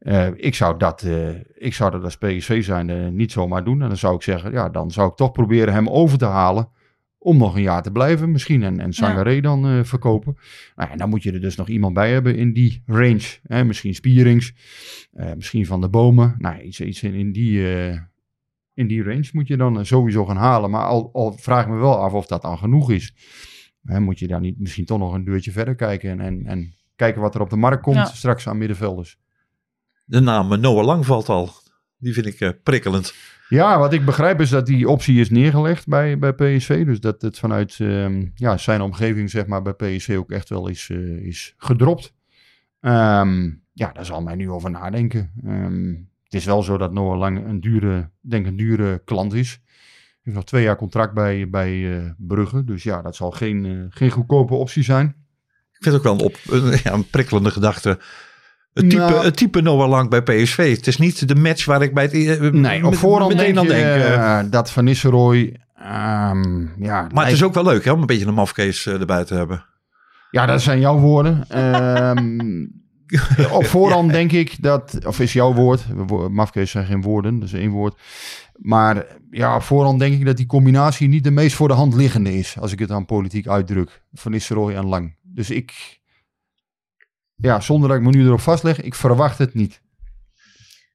[0.00, 3.82] Uh, ik, zou dat, uh, ik zou dat als PSV zijn uh, niet zomaar doen.
[3.82, 6.68] En dan zou ik zeggen, ja, dan zou ik toch proberen hem over te halen.
[7.24, 8.62] Om nog een jaar te blijven misschien.
[8.62, 9.40] En, en Sangaré ja.
[9.40, 10.36] dan uh, verkopen.
[10.76, 13.38] Nou, en dan moet je er dus nog iemand bij hebben in die range.
[13.46, 13.64] Hè?
[13.64, 14.52] Misschien Spierings.
[15.14, 16.34] Uh, misschien Van de Bomen.
[16.38, 17.98] Nou, iets, iets in, in die, uh,
[18.74, 20.70] in die range moet je dan eh, sowieso gaan halen.
[20.70, 23.14] Maar al, al vraag ik me wel af of dat dan genoeg is.
[23.84, 26.74] Hè, moet je daar niet misschien toch nog een deurtje verder kijken en, en, en
[26.96, 28.04] kijken wat er op de markt komt Ja.
[28.04, 29.18] straks aan middenvelders.
[30.04, 31.50] De naam Noah Lang valt al.
[32.02, 33.14] Die vind ik eh, prikkelend.
[33.48, 36.84] Ja, wat ik begrijp is dat die optie is neergelegd bij, bij PSV.
[36.84, 40.68] Dus dat het vanuit ehm, ja, zijn omgeving zeg maar, bij PSV ook echt wel
[40.68, 42.14] is, eh, is gedropt.
[42.80, 45.32] Ehm, ja, daar zal mij nu over nadenken.
[45.44, 45.88] Ehm,
[46.24, 49.60] het is wel zo dat Noah Lang een dure, denk een dure klant is.
[49.64, 52.64] Hij heeft nog twee jaar contract bij, bij eh, Brugge.
[52.64, 55.06] Dus ja, dat zal geen, geen goedkope optie zijn.
[55.72, 57.98] Ik vind het ook wel een, op, een, ja, een prikkelende gedachte.
[58.74, 60.76] Het type, Nou- het type Noah Lang bij PSV.
[60.76, 63.58] Het is niet de match waar ik bij het eh, Nee, op voorhand meteen denk
[63.58, 63.84] aan je denk.
[64.04, 64.38] eh.
[64.40, 65.56] eh, dat Van Nistelrooy...
[65.74, 69.24] ehm, ja, maar het is ook wel leuk hè, om een beetje een mafkees erbij
[69.24, 69.64] te hebben.
[70.30, 71.44] Ja, dat zijn jouw woorden.
[71.48, 72.66] Ehm,
[73.58, 77.48] op voorhand denk ik dat, of is jouw woord, wo- mafkees zijn geen woorden, dat
[77.48, 78.00] is één woord.
[78.56, 81.94] Maar ja, op voorhand denk ik dat die combinatie niet de meest voor de hand
[81.94, 84.02] liggende is, als ik het aan politiek uitdruk.
[84.12, 85.16] Van Nistelrooy en Lang.
[85.22, 86.00] Dus ik,
[87.42, 89.80] ja, zonder dat ik me nu erop vastleg, ik verwacht het niet.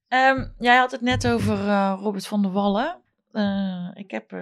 [0.08, 3.02] Ehm, jij had het net over eh, Robert van der Wallen.
[3.32, 4.40] Eh, ik heb eh,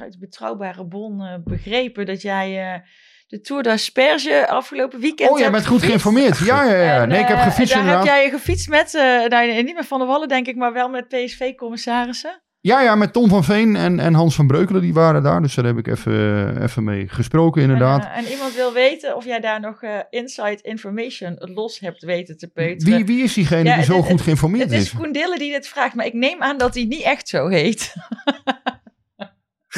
[0.00, 2.82] uit betrouwbare bron begrepen dat jij
[3.26, 6.02] de Tour d'Asperge afgelopen weekend Oh, jij bent goed gefietst.
[6.02, 6.38] geïnformeerd.
[6.38, 7.02] Ja, ja, ja.
[7.02, 8.04] En, Nee, ik heb gefietst Daar inderdaad.
[8.06, 8.92] heb jij gefietst met,
[9.28, 12.42] nou, niet met Van der Wallen denk ik, maar wel met PSV-commissarissen.
[12.66, 15.42] Ja, ja, met Tom van Veen en, en Hans van Breukelen, die waren daar.
[15.42, 18.04] Dus daar heb ik even, even mee gesproken, inderdaad.
[18.04, 22.02] En, eh, en iemand wil weten of jij daar nog eh, inside information los hebt
[22.02, 22.94] weten te peuteren.
[22.96, 24.92] Wie, wie is diegene Ja, die zo het- goed het- geïnformeerd Het is is?
[24.92, 27.92] Koen Dille die dit vraagt, maar ik neem aan dat hij niet echt zo heet.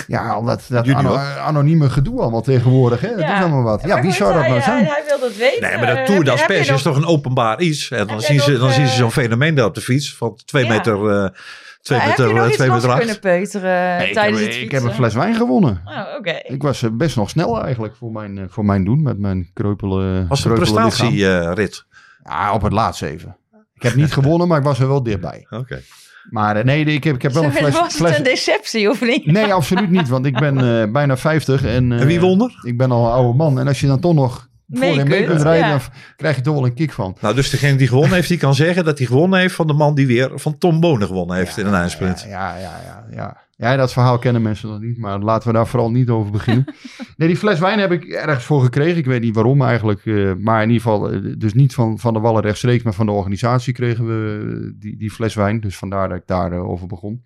[0.07, 0.87] Ja, al dat, dat
[1.39, 3.01] anonieme gedoe allemaal tegenwoordig.
[3.01, 3.09] Hè?
[3.11, 3.35] Dat Ja.
[3.37, 3.83] is allemaal wat.
[3.83, 4.85] Ja, Maar wie zou dat hij, nou zijn?
[4.85, 5.63] Hij, wil dat weten.
[5.63, 7.91] Nee, maar Eh, heb Tour is toch een openbaar iets.
[7.91, 10.15] En dan, zien ze, dan zien ze eh, zo'n fenomeen daar op de fiets.
[10.15, 10.71] Van twee Ja.
[10.71, 11.29] meter, eh
[11.87, 12.57] twee heb je nog iets
[12.97, 15.83] kunnen peuteren Nee, ik, tijdens heb, het ik heb een fles wijn gewonnen.
[15.85, 16.41] Oh, oké.
[16.43, 19.03] Ik was eh, best nog snel eigenlijk voor mijn, eh, voor mijn doen.
[19.03, 21.85] Met mijn kreupele Was het een prestatierit?
[22.23, 23.37] Ja, op het laatste even.
[23.75, 25.47] Ik heb niet gewonnen, maar ik was er wel dichtbij.
[25.61, 25.83] Oké.
[26.31, 27.75] Maar eh, nee, ik heb, ik heb wel een fles...
[27.75, 28.11] was fles...
[28.11, 29.27] het een deceptie of niet?
[29.27, 30.09] Nee, absoluut niet.
[30.09, 32.61] Want ik ben eh, bijna 50 en, eh, En wie won er?
[32.63, 33.59] ik ben al een oude man.
[33.59, 35.79] En als je dan toch nog voor Mee en mee kunt, rijden, ja.
[35.79, 35.81] dan
[36.17, 37.17] krijg je toch wel een kick van.
[37.21, 39.73] Nou, dus degene die gewonnen heeft, die kan zeggen dat hij gewonnen heeft van de
[39.73, 42.25] man die weer van Tom Bonen gewonnen heeft in een eindsprint.
[42.29, 43.45] Ja, ja, ja, ja.
[43.59, 46.65] Ja, dat verhaal kennen mensen nog niet, maar laten we daar vooral niet over beginnen.
[47.17, 48.97] nee, die fles wijn heb ik ergens voor gekregen.
[48.97, 52.15] Ik weet niet waarom eigenlijk, eh, maar in ieder geval, eh, dus niet van, van
[52.15, 55.61] de Wallen rechtstreeks, maar van de organisatie kregen we die, die fles wijn.
[55.61, 57.25] Dus vandaar dat ik daarover over begon.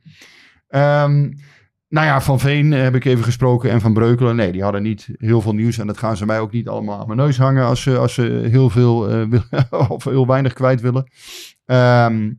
[0.69, 1.31] Ehm,
[1.91, 4.37] nou ja, Van Veen heb ik even gesproken en Van Breukelen.
[4.37, 7.01] Nee, die hadden niet heel veel nieuws en dat gaan ze mij ook niet allemaal
[7.01, 9.41] aan mijn neus hangen als ze, als ze heel veel eh,
[9.91, 11.11] of heel weinig kwijt willen.
[11.65, 12.33] Ehm,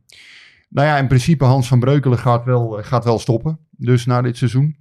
[0.68, 3.58] nou ja, in principe Hans van Breukelen gaat wel, eh, gaat wel stoppen.
[3.70, 4.76] Dus na dit seizoen.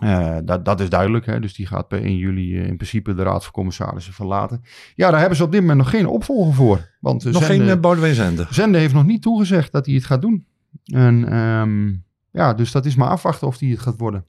[0.00, 1.26] Eh, dat, dat is duidelijk.
[1.26, 1.40] Hè?
[1.40, 4.62] Dus die gaat per 1 juli eh, in principe de Raad van Commissarissen verlaten.
[4.94, 6.88] Ja, daar hebben ze op dit moment nog geen opvolger voor.
[7.00, 8.46] Want eh, Nog Zende, geen Boudewijn Zende.
[8.50, 10.46] Zende heeft nog niet toegezegd dat hij het gaat doen.
[10.84, 11.92] En ehm,
[12.32, 14.24] ja, dus dat is maar afwachten of hij het gaat worden.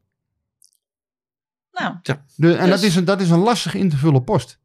[1.72, 1.96] Nou,
[2.36, 4.60] De, en Dus- dat, is een, dat is een lastig in te vullen post.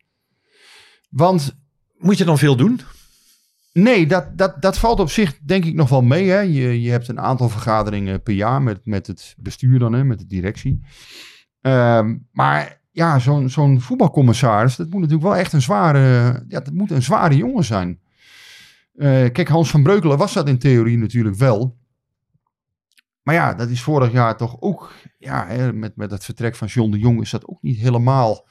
[1.09, 1.57] Want
[1.99, 2.81] Moet je dan veel doen?
[3.73, 6.29] Nee, dat, dat, dat valt op zich denk ik nog wel mee.
[6.29, 6.39] Hè.
[6.41, 10.19] Je, je hebt een aantal vergaderingen per jaar met, met het bestuur dan, hè, met
[10.19, 10.81] de directie.
[11.61, 15.99] Ehm, maar ja, zo'n zo'n voetbalcommissaris, dat moet natuurlijk wel echt een zware,
[16.49, 18.01] ja, dat moet een zware jongen zijn.
[18.95, 21.77] Eh, kijk, Hans van Breukelen was dat in theorie natuurlijk wel.
[23.27, 26.69] Maar ja, dat is vorig jaar toch ook, ja, hè, met, met het vertrek van
[26.69, 28.47] John de Jong is dat ook niet helemaal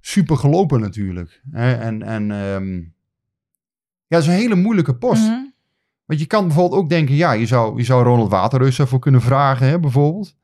[0.00, 1.42] super gelopen natuurlijk.
[1.50, 1.72] Hè.
[1.72, 2.74] En, en ehm,
[4.06, 5.22] ja, dat is een hele moeilijke post.
[5.22, 5.44] mhm.
[6.04, 9.20] Want je kan bijvoorbeeld ook denken, ja, je zou, je zou Ronald Waterreus daarvoor kunnen
[9.20, 10.36] vragen, hè, bijvoorbeeld.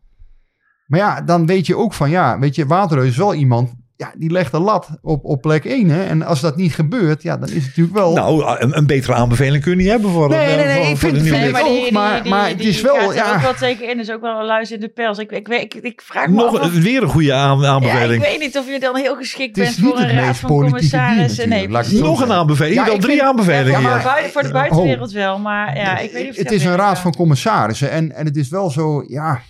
[0.86, 4.12] Maar ja, dan weet je ook van, ja, weet je, Waterreus is wel iemand, ja,
[4.16, 6.04] die legt de lat op, op plek 1, hè.
[6.04, 8.12] En als dat niet gebeurt, ja, dan is het natuurlijk wel...
[8.12, 11.08] Nou, een, een betere aanbeveling kun je niet hebben voor, Nee, een, nee, nee, voor,
[11.10, 13.34] ik voor vind- ook, maar- maar het is wel, er ja.
[13.34, 15.18] ook wel tegen in, is ook wel een luis in de pels.
[15.18, 17.64] Ik, ik, ik, ik vraag me Nog af of- een- weer een goede aan, ja,
[17.64, 18.22] ik aanbeveling.
[18.22, 21.48] weet niet of je dan heel geschikt Het bent voor een het raad van commissarissen.
[21.48, 22.74] Nee, het Nog een aanbeveling.
[22.74, 23.88] Ja, al drie vind- aanbevelingen Ja, hier.
[23.88, 24.54] maar buiten, voor de Oh.
[24.54, 27.90] buitenwereld wel, maar ja, ik weet niet of het is een raad van commissarissen.
[27.90, 29.40] En, en het is wel zo, ja.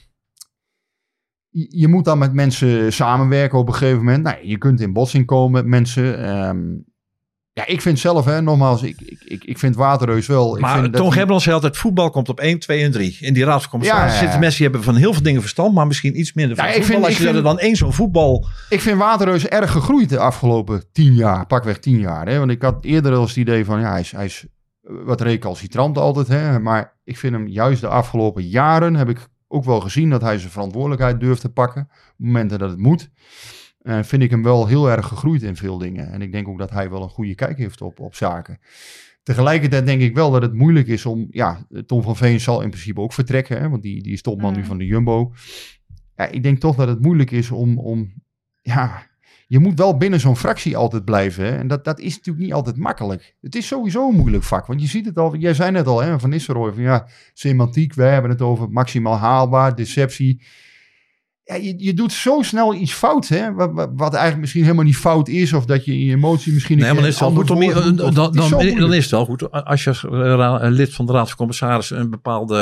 [1.55, 4.23] Je, moet dan met mensen samenwerken op een gegeven moment.
[4.23, 6.25] Nou, je kunt in botsing komen met mensen.
[6.25, 6.59] Ehm,
[7.53, 10.55] ja, ik vind zelf, hè, nogmaals, ik, ik, ik, ik vind Waterreus wel.
[10.55, 13.17] ik Maar vind dat Tom zei altijd, voetbal komt op 1, 2 en 3.
[13.21, 14.23] In die raad van commissarissen Ja, ja, ja.
[14.23, 16.71] zitten mensen die hebben van heel veel dingen verstand, maar misschien iets minder van Ja,
[16.71, 16.95] ik voetbal.
[16.97, 18.47] vind- Als ik je er vind- dan één zo'n voetbal...
[18.69, 22.29] Ik vind Waterreus erg gegroeid de afgelopen tien jaar, pakweg tien jaar.
[22.29, 22.39] Hè?
[22.39, 24.47] Want ik had eerder al eens het idee van, ja, hij is, hij is
[24.83, 26.29] wat recalcitrant altijd.
[26.29, 26.59] Hè?
[26.61, 30.39] Maar ik vind hem juist de afgelopen jaren, heb ik ook wel gezien dat hij
[30.39, 31.83] zijn verantwoordelijkheid durft te pakken.
[31.83, 33.11] Op momenten dat het moet.
[33.83, 36.13] Vind ik hem wel heel erg gegroeid in veel dingen.
[36.13, 38.59] En ik denk ook dat hij wel een goede kijk heeft op, op zaken.
[39.23, 41.27] Tegelijkertijd denk ik wel dat het moeilijk is om...
[41.31, 43.61] Ja, Tom van Veen zal in principe ook vertrekken.
[43.61, 44.65] Hè, want die, die is topman nu Mm.
[44.65, 45.33] van de Jumbo.
[46.17, 47.79] Ja, ik denk toch dat het moeilijk is om...
[47.79, 48.13] om
[48.61, 49.07] ja,
[49.53, 51.45] je moet wel binnen zo'n fractie altijd blijven.
[51.45, 51.57] Hè?
[51.57, 53.35] En dat, dat is natuurlijk niet altijd makkelijk.
[53.41, 54.67] Het is sowieso een moeilijk vak.
[54.67, 57.95] Want je ziet het al, jij zei net al, hè, Van Nistelrooy, van ja, semantiek,
[57.95, 60.43] wij hebben het over maximaal haalbaar, deceptie.
[61.45, 63.53] Ja, je, je doet zo snel iets fout, hè?
[63.53, 66.53] Wat, wat, wat eigenlijk misschien helemaal niet fout is, of dat je in je emotie
[66.53, 67.61] misschien Nee, maar is het goed om,
[67.97, 71.07] dan, dan, dan, is het wel goed als je als eh, ra- een lid van
[71.07, 72.57] de Raad van Commissarissen een bepaalde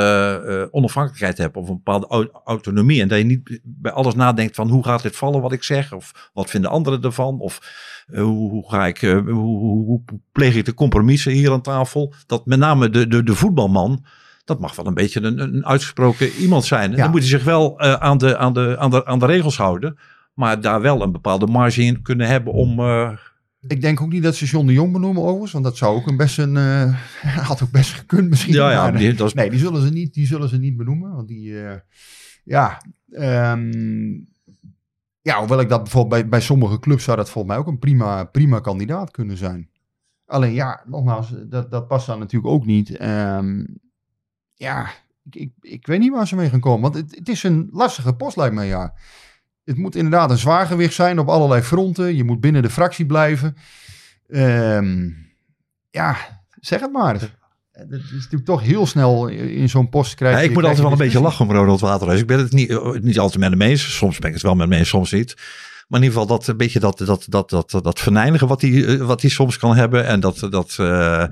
[0.47, 4.55] eh, onafhankelijkheid hebt of een bepaalde au- autonomie en dat je niet bij alles nadenkt
[4.55, 7.59] van hoe gaat dit vallen wat ik zeg of wat vinden anderen ervan of
[8.07, 10.01] eh, hoe, hoe ga ik, eh, hoe, hoe, hoe
[10.31, 12.13] pleeg ik de compromissen hier aan tafel.
[12.25, 14.05] Dat met name de, de, de voetbalman,
[14.45, 16.91] dat mag wel een beetje een, een uitgesproken iemand zijn.
[16.91, 16.97] Ja.
[16.97, 19.57] Dan moet hij zich wel eh, aan, de, aan, de, aan, de, aan de regels
[19.57, 19.97] houden.
[20.33, 22.79] Maar daar wel een bepaalde marge in kunnen hebben om...
[22.79, 23.11] eh,
[23.67, 26.07] Ik denk ook niet dat ze John de Jong benoemen overigens, want dat zou ook
[26.07, 26.95] een best een, eh,
[27.47, 28.53] had ook best gekund misschien.
[28.53, 31.15] Ja, ja, die- dat is- Nee, die zullen, ze niet, die zullen ze niet benoemen,
[31.15, 31.53] want die,
[32.43, 32.81] ja,
[33.11, 33.71] ehm,
[35.21, 37.79] ja, hoewel ik dat bijvoorbeeld bij, bij sommige clubs zou dat volgens mij ook een
[37.79, 39.69] prima, prima kandidaat kunnen zijn.
[40.25, 42.97] Alleen ja, nogmaals, dat, dat past dan natuurlijk ook niet.
[42.97, 43.63] Ehm,
[44.61, 44.89] ja,
[45.29, 47.69] ik, ik, ik weet niet waar ze mee gaan komen, want het, het is een
[47.71, 48.93] lastige post lijkt mij, ja.
[49.63, 52.15] Het moet inderdaad een zwaargewicht zijn op allerlei fronten.
[52.15, 53.57] Je moet binnen de fractie blijven.
[54.27, 55.09] Ehm,
[55.89, 56.17] ja,
[56.59, 57.13] zeg het maar.
[57.71, 60.39] Het is natuurlijk toch heel snel in zo'n post krijgen.
[60.39, 62.19] Ja, ik moet altijd wel een beetje lachen om Ronald Waterhuis.
[62.19, 63.95] Ik ben het niet, eh, niet altijd met hem eens.
[63.95, 65.33] Soms ben ik het wel met hem eens, soms niet.
[65.87, 68.85] Maar in ieder geval dat een beetje dat, dat, dat, dat, dat verneinigen wat hij,
[68.85, 70.05] eh, wat hij soms kan hebben.
[70.05, 71.25] En dat, dat eh,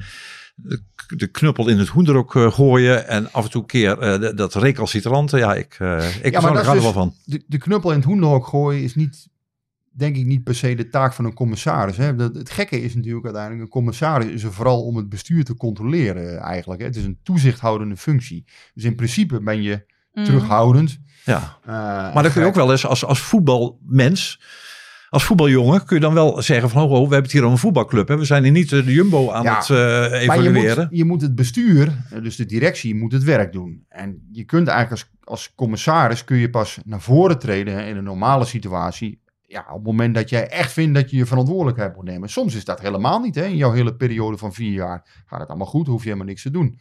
[1.18, 3.07] de knuppel in het hoenderok eh, gooien.
[3.07, 5.38] En af en toe een keer eh, dat- dat recalcitrante.
[5.38, 7.14] Ja, ik, eh ik maar ja, dat er is wel dus- van.
[7.26, 9.28] De, de knuppel in het hoenderhok gooien is niet,
[9.91, 11.97] denk ik, niet per se de taak van een commissaris.
[11.97, 12.16] Hè.
[12.16, 15.55] Dat, het gekke is natuurlijk uiteindelijk, een commissaris is er vooral om het bestuur te
[15.55, 16.82] controleren eigenlijk.
[16.82, 16.88] Hè.
[16.88, 18.45] Het is een toezichthoudende functie.
[18.74, 20.24] Dus in principe ben je Mm.
[20.26, 20.99] terughoudend.
[21.26, 21.57] Ja.
[21.62, 21.68] Eh,
[22.14, 24.41] Maar dan kun je ook wel eens als, als voetbalmens,
[25.10, 27.53] als voetbaljongen, kun je dan wel zeggen van, oh, oh, we hebben het hier over
[27.53, 28.07] een voetbalclub.
[28.07, 28.18] Hè?
[28.18, 30.88] We zijn hier niet eh, de Jumbo aan Ja, het eh, Maar je evalueren.
[30.89, 33.86] moet, je moet het bestuur, eh, dus de directie, moet het werk doen.
[33.89, 37.97] En je kunt eigenlijk als, als commissaris kun je pas naar voren treden hè, in
[37.97, 39.22] een normale situatie.
[39.41, 42.30] Ja, op het moment dat jij echt vindt dat je je verantwoordelijkheid moet nemen.
[42.30, 43.36] Soms is dat helemaal niet.
[43.36, 43.45] Hè.
[43.45, 46.41] In jouw hele periode van vier jaar gaat het allemaal goed, hoef je helemaal niks
[46.41, 46.80] te doen.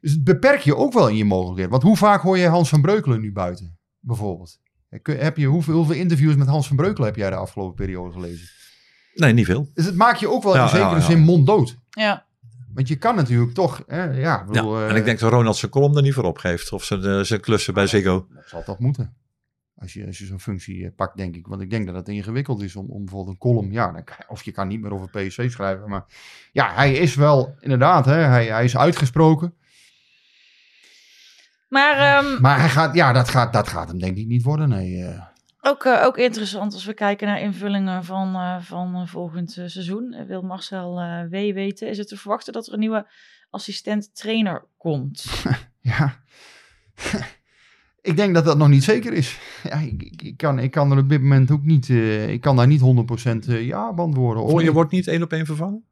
[0.00, 1.70] Dus het beperk je ook wel in je mogelijkheden.
[1.70, 4.58] Want hoe vaak hoor je Hans van Breukelen nu buiten, bijvoorbeeld?
[5.02, 8.48] Heb je, hoeveel, hoeveel interviews met Hans van Breukelen heb jij de afgelopen periode gelezen?
[9.14, 9.70] Nee, niet veel.
[9.74, 11.00] Dus het maakt je ook wel Ja, in zekere ja, ja.
[11.02, 11.78] zin monddood.
[11.90, 12.26] Ja.
[12.74, 15.30] Want je kan natuurlijk toch, hè, ja, ik bedoel, Ja, eh, en ik denk dat
[15.32, 16.72] Ronald zijn kolom er niet voor opgeeft.
[16.72, 18.26] Of zijn, eh, zijn klussen bij Ziggo.
[18.34, 19.14] dat zal toch moeten.
[19.76, 21.46] Als je, als je zo'n functie eh, pakt, denk ik.
[21.46, 24.16] Want ik denk dat het ingewikkeld is om, om bijvoorbeeld een column, ja, dan kan-
[24.28, 25.88] of je kan niet meer over PSC schrijven.
[25.88, 26.04] Maar
[26.52, 29.54] ja, hij is wel, inderdaad, hè, hij, hij is uitgesproken.
[31.74, 34.68] Maar ehm, Maar hij gaat, ja, dat gaat, dat gaat hem denk ik niet worden,
[34.68, 35.04] nee.
[35.04, 35.22] eh.
[35.60, 40.26] ook, eh, ook interessant als we kijken naar invullingen van, eh, van volgend seizoen.
[40.26, 43.06] Wil Marcel eh, W weten, is het te verwachten dat er een nieuwe
[43.50, 45.24] assistent-trainer komt?
[45.80, 46.22] Ja.
[48.10, 49.38] ik denk dat dat nog niet zeker is.
[49.62, 52.40] Ja, ik, ik, ik kan, ik kan er op dit moment ook niet, eh, ik
[52.40, 54.42] kan daar niet 100% eh, ja beantwoorden.
[54.42, 54.74] Of Of je nee.
[54.74, 55.84] wordt niet één op één vervangen?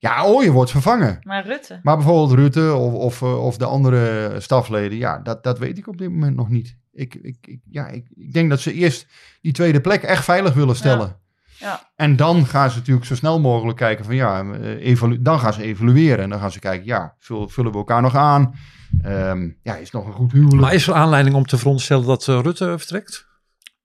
[0.00, 1.18] Ja, Ooyen wordt vervangen.
[1.22, 1.80] Maar Rutte?
[1.82, 5.88] Maar bijvoorbeeld Rutte of, of, eh, of de andere stafleden, ja, dat, dat weet ik
[5.88, 6.76] op dit moment nog niet.
[6.92, 9.06] Ik, ik, ik, ja, ik, ik denk dat ze eerst
[9.40, 11.16] die tweede plek echt veilig willen stellen.
[11.58, 11.90] Ja.
[11.96, 15.62] En dan gaan ze natuurlijk zo snel mogelijk kijken van ja, eh, dan gaan ze
[15.62, 16.24] evalueren.
[16.24, 18.54] En dan gaan ze kijken, ja, vul- vullen we elkaar nog aan?
[19.02, 20.60] Ehm, ja, is het nog een goed huwelijk?
[20.60, 23.28] Maar is er aanleiding om te veronderstellen dat eh, Rutte vertrekt?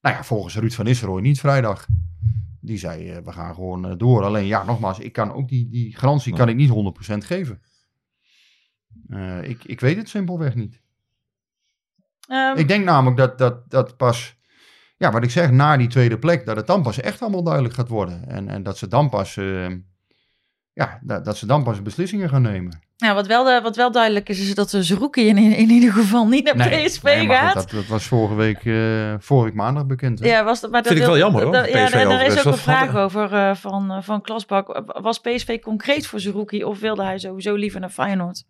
[0.01, 1.86] Nou ja, volgens Ruud van Nistelrooy niet vrijdag.
[2.66, 4.24] Die zei, eh, we gaan gewoon eh, door.
[4.24, 7.61] Alleen ja, nogmaals, ik kan ook die, die garantie kan ik niet 100% geven.
[9.09, 10.82] Eh, ik, ik weet het simpelweg niet.
[12.28, 14.36] Ehm, Ik denk namelijk dat, dat, dat pas,
[14.97, 17.74] ja, wat ik zeg, na die tweede plek, dat het dan pas echt allemaal duidelijk
[17.74, 18.28] gaat worden.
[18.28, 19.39] En, en dat ze dan pas,
[20.76, 22.80] ja, dat, dat ze dan pas beslissingen gaan nemen.
[22.97, 25.93] nou, wat, wel, de- wat wel duidelijk is, is dat de Zerouki in, in ieder
[25.93, 27.53] geval niet naar PSV nee, maar goed, gaat.
[27.53, 30.19] dat, dat was vorige week, eh, vorige week maandag bekend.
[30.19, 30.28] hè?
[30.28, 32.26] Ja, was dat, maar dat Vind ik wel jammer, hoor, dat- ja, PSV daar, daar
[32.26, 34.84] is ook een vraag over eh, van, eh, van Klasbak.
[35.01, 38.43] Was PSV concreet voor Zerouki of wilde hij sowieso liever naar Feyenoord?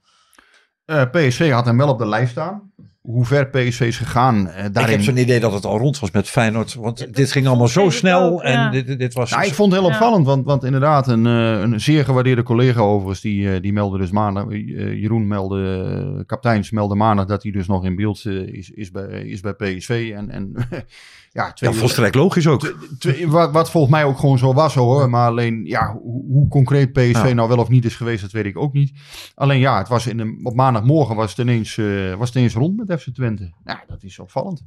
[0.86, 2.72] Eh, PSV had hem wel op de lijst staan.
[3.06, 4.48] Hoe ver PSV is gegaan.
[4.50, 4.94] eh, Ik daarin...
[4.96, 6.74] heb zo'n idee dat het al rond was met Feyenoord.
[6.74, 8.32] Want Ja, dit ging allemaal zo ik snel.
[8.32, 8.70] ook, en ja.
[8.70, 9.32] dit, dit was...
[9.32, 9.96] Nou, ik vond het heel Ja.
[9.96, 13.98] opvallend, want, want inderdaad, een, eh, een zeer gewaardeerde collega overigens, die, eh, die meldde
[13.98, 18.92] dus maandag, Jeroen meldde, kapiteins meldde maandag dat hij dus nog in beeld is, is,
[18.92, 20.12] bij, is bij PSV.
[20.16, 20.54] En, en
[21.32, 22.76] ja, twee ja, volstrekt logisch ook.
[23.00, 25.10] Twee- wat, wat volgens mij ook gewoon zo was hoor.
[25.10, 27.34] Maar alleen, ja, hoe, hoe concreet PSV Ja.
[27.34, 28.92] nou wel of niet is geweest, dat weet ik ook niet.
[29.36, 32.54] Alleen ja, het was in de, op maandagmorgen was het, ineens, eh, was het ineens
[32.54, 33.54] rond met FC Twente.
[33.64, 34.66] Ja, dat is opvallend.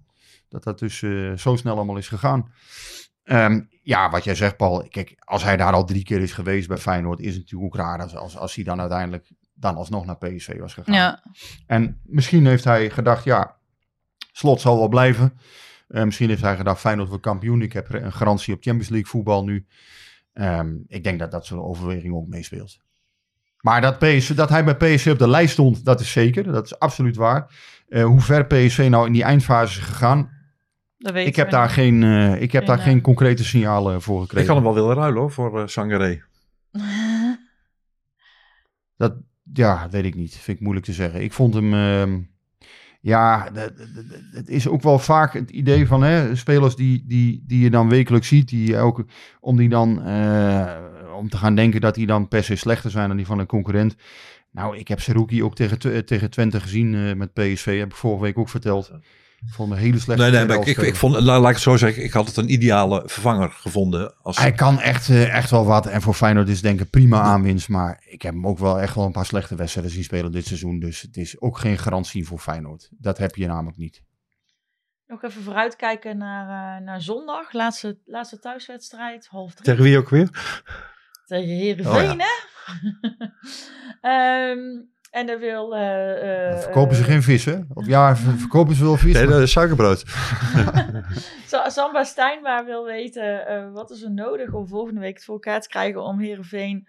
[0.49, 2.53] Dat dat dus eh, zo snel allemaal is gegaan.
[3.25, 4.89] Ehm, ja, wat jij zegt Paul.
[4.89, 7.81] Kijk, als hij daar al drie keer is geweest bij Feyenoord, is het natuurlijk ook
[7.81, 10.95] raar als, als, als hij dan uiteindelijk dan alsnog naar PSV was gegaan.
[10.95, 11.23] Ja,
[11.67, 13.57] En misschien heeft hij gedacht, ja,
[14.33, 15.39] slot zal wel blijven.
[15.89, 17.63] Eh, misschien heeft hij gedacht, Feyenoord wordt kampioen.
[17.63, 19.67] Ik heb een garantie op Champions League voetbal nu.
[20.33, 22.79] Ehm, ik denk dat dat zo'n overweging ook meespeelt.
[23.61, 26.53] Maar dat, PSV, dat hij bij PSV op de lijst stond, dat is zeker.
[26.53, 27.55] Dat is absoluut waar.
[27.89, 30.31] Eh, hoe ver PSV nou in die eindfase is gegaan,
[30.99, 31.73] dat weet ik heb daar, niet.
[31.73, 34.47] geen, eh, ik heb Geen, daar eh, geen concrete signalen voor Ik gekregen.
[34.47, 36.23] kan hem wel willen ruilen hoor, voor uh, Sangaré.
[38.97, 39.17] Dat
[39.53, 40.35] ja, weet ik niet.
[40.35, 41.23] Vind ik moeilijk te zeggen.
[41.23, 41.75] Ik vond hem.
[41.75, 42.21] ehm,
[43.01, 43.49] ja,
[44.33, 47.89] het is ook wel vaak het idee van hè, spelers die, die, die je dan
[47.89, 49.05] wekelijks ziet, die ook
[49.41, 50.77] om die dan eh,
[51.17, 53.47] om te gaan denken dat die dan per se slechter zijn dan die van een
[53.47, 53.97] concurrent.
[54.51, 57.79] Nou, ik heb Seruki ook tegen, Tw- tegen Twente gezien eh, met PSV.
[57.79, 58.91] Heb ik vorige week ook verteld.
[59.47, 61.61] Ik vond hem een hele slechte Nee, nee, maar ik, ik, vond, laat, ik het
[61.61, 64.15] zo zeggen, ik had het een ideale vervanger gevonden.
[64.23, 65.87] Als, Hij kan echt, eh, echt wel wat.
[65.87, 67.69] En voor Feyenoord is het denk ik prima aanwinst.
[67.69, 70.47] Maar ik heb hem ook wel echt wel een paar slechte wedstrijden zien spelen dit
[70.47, 70.79] seizoen.
[70.79, 72.89] Dus het is ook geen garantie voor Feyenoord.
[72.99, 74.03] Dat heb je namelijk niet.
[75.07, 77.53] Nog even vooruitkijken naar, eh, naar zondag.
[77.53, 79.65] Laatste, laatste thuiswedstrijd, half drie.
[79.65, 80.29] Tegen wie ook weer?
[81.27, 82.17] Tegen Heerenveen, Oh, ja.
[82.17, 82.57] hè?
[84.01, 84.59] Ehm,
[85.11, 85.77] en daar wil...
[85.77, 87.59] eh, eh, verkopen ze eh, geen vis, hè?
[87.75, 89.13] Of ja, ver- verkopen ze wel vis.
[89.13, 90.05] Nee, maar- dat is suikerbrood.
[91.47, 95.35] Sa- Samba Stijnbaar wil weten eh, wat is er nodig om volgende week het voor
[95.35, 96.89] elkaar te krijgen om Heerenveen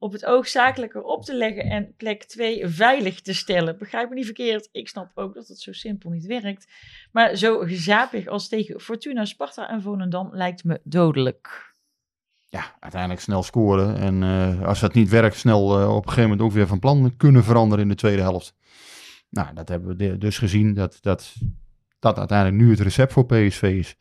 [0.00, 3.78] op het oog zakelijker op te leggen en plek 2 veilig te stellen.
[3.78, 6.72] Begrijp me niet verkeerd, ik snap ook dat het zo simpel niet werkt.
[7.12, 11.67] Maar zo gezapig als tegen Fortuna, Sparta en Volendam lijkt me dodelijk.
[12.48, 13.96] Ja, uiteindelijk snel scoren.
[13.96, 16.78] En eh, als dat niet werkt, snel eh, op een gegeven moment ook weer van
[16.78, 18.54] plan kunnen veranderen in de tweede helft.
[19.30, 20.74] Nou, dat hebben we dus gezien.
[20.74, 21.34] Dat, dat,
[21.98, 23.96] dat uiteindelijk nu het recept voor PSV is.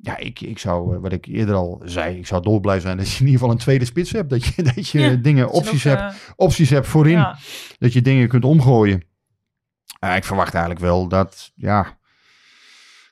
[0.00, 3.06] Ja, ik, ik zou, eh, wat ik eerder al zei, ik zou dolblij zijn dat
[3.10, 4.30] je in ieder geval een tweede spits hebt.
[4.30, 7.18] Dat je, dat je Ja, dingen, opties hebt, opties hebt voorin.
[7.18, 7.38] ja.
[7.78, 9.02] Dat je dingen kunt omgooien.
[10.16, 11.98] Ik verwacht eigenlijk wel dat, ja,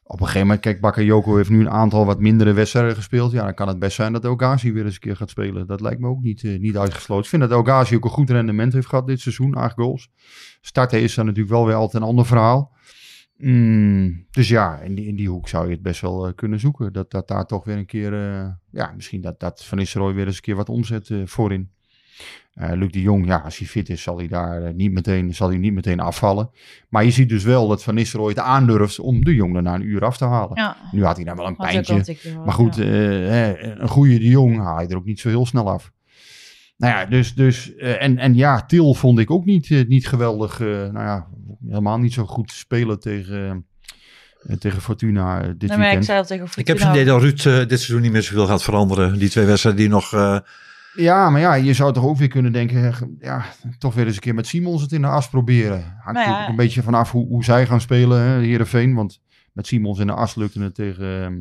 [0.04, 3.32] op een gegeven moment, kijk, Bakayoko heeft nu een aantal wat mindere wedstrijden gespeeld.
[3.32, 5.66] Ja, dan kan het best zijn dat Ogazi weer eens een keer gaat spelen.
[5.66, 7.24] Dat lijkt me ook niet, eh, niet uitgesloten.
[7.24, 10.10] Ik vind dat Ogazi ook een goed rendement heeft gehad dit seizoen, acht goals.
[10.60, 12.76] Starten is dan natuurlijk wel weer altijd een ander verhaal.
[13.36, 16.60] Mm, dus ja, in die, in die hoek zou je het best wel eh, kunnen
[16.60, 16.92] zoeken.
[16.92, 20.26] Dat, dat daar toch weer een keer, eh, ja, misschien dat, dat Van Nistelrooy weer
[20.26, 21.71] eens een keer wat omzet voorin.
[22.54, 25.34] Eh, Luc de Jong, ja, als hij fit is, zal hij daar eh, niet meteen,
[25.34, 26.50] zal hij niet meteen afvallen.
[26.88, 29.74] Maar je ziet dus wel dat Van Nistelrooy het aandurft om de Jong er na
[29.74, 30.56] een uur af te halen.
[30.56, 32.04] Ja, Nu had hij dan wel een had hij ook pijntje.
[32.06, 32.82] wel een gehad, Maar goed, ja.
[32.82, 32.88] eh,
[33.28, 35.92] hè, een goede de Jong haal je er ook niet zo heel snel af.
[36.76, 40.60] Nou ja, dus, dus eh, en, en ja, Til vond ik ook niet, niet geweldig.
[40.60, 41.26] eh, nou ja,
[41.68, 43.66] helemaal niet zo goed spelen tegen,
[44.58, 46.04] tegen Fortuna dit Nee, maar ik weekend.
[46.04, 48.22] zei al tegen Ik heb Fortuna- het idee dat Ruud eh, dit seizoen niet meer
[48.22, 49.18] zoveel gaat veranderen.
[49.18, 50.12] Die twee wedstrijden die nog...
[50.12, 50.38] eh,
[50.94, 53.44] Ja, maar ja, je zou toch ook weer kunnen denken, eh, ja,
[53.78, 55.82] toch weer eens een keer met Simons het in de as proberen.
[55.82, 56.20] Hangt Nou ja.
[56.24, 58.94] natuurlijk een beetje vanaf hoe, hoe zij gaan spelen, hè, Heerenveen.
[58.94, 59.20] Want
[59.52, 61.34] met Simons in de as lukte het tegen, ehm,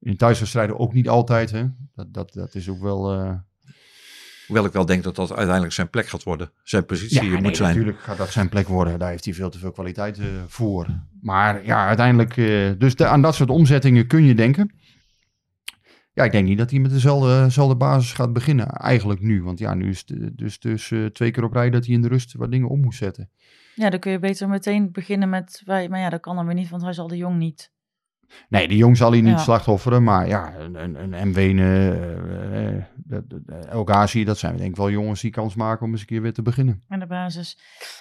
[0.00, 1.50] in thuiswedstrijden ook niet altijd.
[1.50, 1.64] Hè.
[1.94, 3.12] Dat, dat, dat is ook wel...
[3.12, 3.32] eh,
[4.46, 6.50] hoewel ik wel denk dat dat uiteindelijk zijn plek gaat worden.
[6.62, 7.68] Zijn positie Ja, moet nee, zijn.
[7.76, 8.98] natuurlijk gaat dat zijn plek worden.
[8.98, 10.86] Daar heeft hij veel te veel kwaliteit eh, voor.
[11.20, 12.36] Maar ja, uiteindelijk...
[12.36, 14.70] eh, dus de- aan dat soort omzettingen kun je denken.
[16.18, 18.66] Ja, ik denk niet dat hij met dezelfde, dezelfde basis gaat beginnen.
[18.68, 19.42] Eigenlijk nu.
[19.42, 22.02] Want ja, nu is het dus, dus eh, twee keer op rij dat hij in
[22.02, 23.30] de rust wat dingen om moet zetten.
[23.74, 25.62] Ja, dan kun je beter meteen beginnen met...
[25.64, 27.72] wij- Maar ja, dat kan dan weer niet, want hij zal de Jong niet.
[28.48, 29.38] Nee, de jong zal hij niet Ja.
[29.38, 30.02] slachtofferen.
[30.02, 32.76] Maar ja, een, een, een Mwene, eh,
[33.18, 36.06] eh, El Ghazi, dat zijn denk ik wel jongens die kans maken om eens een
[36.06, 36.82] keer weer te beginnen.
[36.88, 37.58] aan de basis.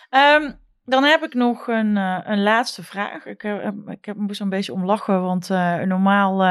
[0.10, 0.52] Ehm,
[0.86, 1.96] dan heb ik nog een,
[2.32, 3.26] een laatste vraag.
[3.26, 5.50] Ik, heb ik heb, moest een beetje om lachen, want
[5.86, 6.42] normaal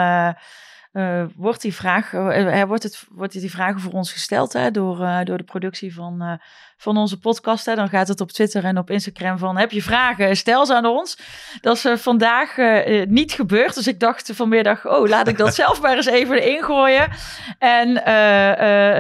[0.97, 5.03] eh, wordt die vraag, er wordt, het, wordt die vragen voor ons gesteld hè, door,
[5.03, 6.40] eh, door de productie van,
[6.76, 7.66] van onze podcast.
[7.66, 7.74] Hè.
[7.74, 10.86] Dan gaat het op Twitter en op Instagram van, heb je vragen, stel ze aan
[10.86, 11.18] ons.
[11.60, 15.38] Dat is eh, vandaag eh, eh, niet gebeurd, dus ik dacht vanmiddag, oh, laat ik
[15.38, 17.08] dat zelf maar eens even erin gooien.
[17.58, 17.92] En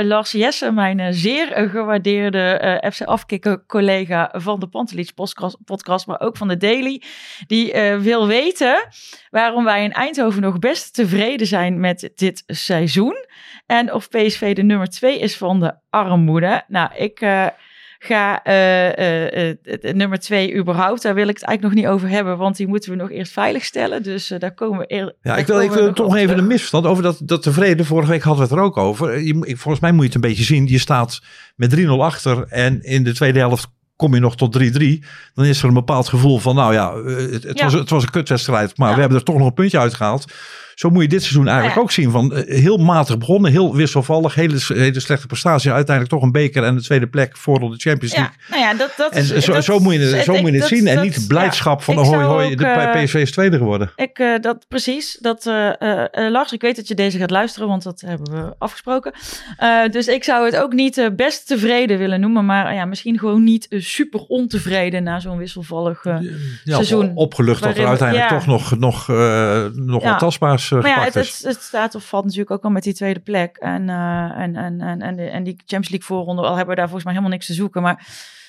[0.06, 6.36] Lars Jesse, mijn zeer gewaardeerde FC Afkikken collega van de Pantelich podcast, podcast, maar ook
[6.36, 7.02] van de Daily,
[7.46, 8.88] die wil weten
[9.30, 13.26] waarom wij in Eindhoven nog best tevreden zijn met dit seizoen.
[13.66, 16.62] En of PSV de nummer twee is van de armoede.
[16.68, 17.20] Nou, ik
[17.98, 22.36] ga het- het nummer twee überhaupt, daar wil ik het eigenlijk nog niet over hebben,
[22.38, 24.02] want die moeten we nog eerst veiligstellen.
[24.02, 27.02] Dus daar komen we eer, Ja, ik wil, ik wil toch even een misverstand over
[27.02, 27.86] dat, dat tevreden.
[27.86, 29.20] Vorige week hadden we het er ook over.
[29.20, 30.66] Je, ik- volgens mij moet je het een beetje zien.
[30.66, 31.20] Je staat
[31.56, 33.66] met 3-0 achter en in de tweede helft
[33.96, 35.04] kom je nog tot 3-3.
[35.34, 37.64] Dan is er een bepaald gevoel van, nou ja, het, het, Ja.
[37.64, 38.94] Was, het was een kutwedstrijd, maar Ja.
[38.94, 40.24] we hebben er toch nog een puntje uitgehaald.
[40.76, 41.82] Zo moet je dit seizoen eigenlijk Nou ja.
[41.82, 42.10] ook zien.
[42.10, 45.70] Van, eh, heel matig begonnen, heel wisselvallig, hele, hele slechte prestatie.
[45.72, 48.32] Uiteindelijk toch een beker en de tweede plek voor de Champions League.
[48.48, 50.50] Ja, nou ja, dat, dat En zo, dat- zo moet je het, zo moet je
[50.50, 50.86] het dat- zien.
[50.86, 51.84] En niet blijdschap ja.
[51.84, 53.90] van, oh, hoi, hoi, ook, de eh, PSV is tweede geworden.
[53.96, 55.18] Ik, eh, dat precies.
[55.20, 58.32] Dat, eh, eh, eh, Lars, ik weet dat je deze gaat luisteren, want dat hebben
[58.32, 59.12] we afgesproken.
[59.56, 63.18] Eh, dus ik zou het ook niet eh, best tevreden willen noemen, maar ja, misschien
[63.18, 66.04] gewoon niet eh, super ontevreden na zo'n wisselvallig.
[66.04, 66.16] eh,
[66.64, 70.88] ja, seizoen opgelucht dat er uiteindelijk toch nog, nog, eh, nog wat tastbaars eh, maar
[70.90, 71.42] ja, het, is.
[71.42, 73.56] het, het staat of valt natuurlijk ook al met die tweede plek.
[73.56, 76.74] En, eh, en, en, en, en, de- en die Champions League voorronde, al hebben we
[76.74, 77.82] daar volgens mij helemaal niks te zoeken.
[77.82, 78.06] Maar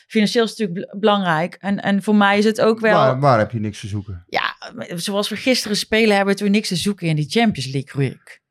[0.08, 1.58] financieel is het natuurlijk bel- belangrijk.
[1.60, 2.94] En, en voor mij is het ook wel.
[2.98, 4.24] Waar, waar heb je niks te zoeken?
[4.28, 4.56] Ja,
[4.96, 8.42] zoals we gisteren spelen, hebben we toen niks te zoeken in die Champions League, Rick.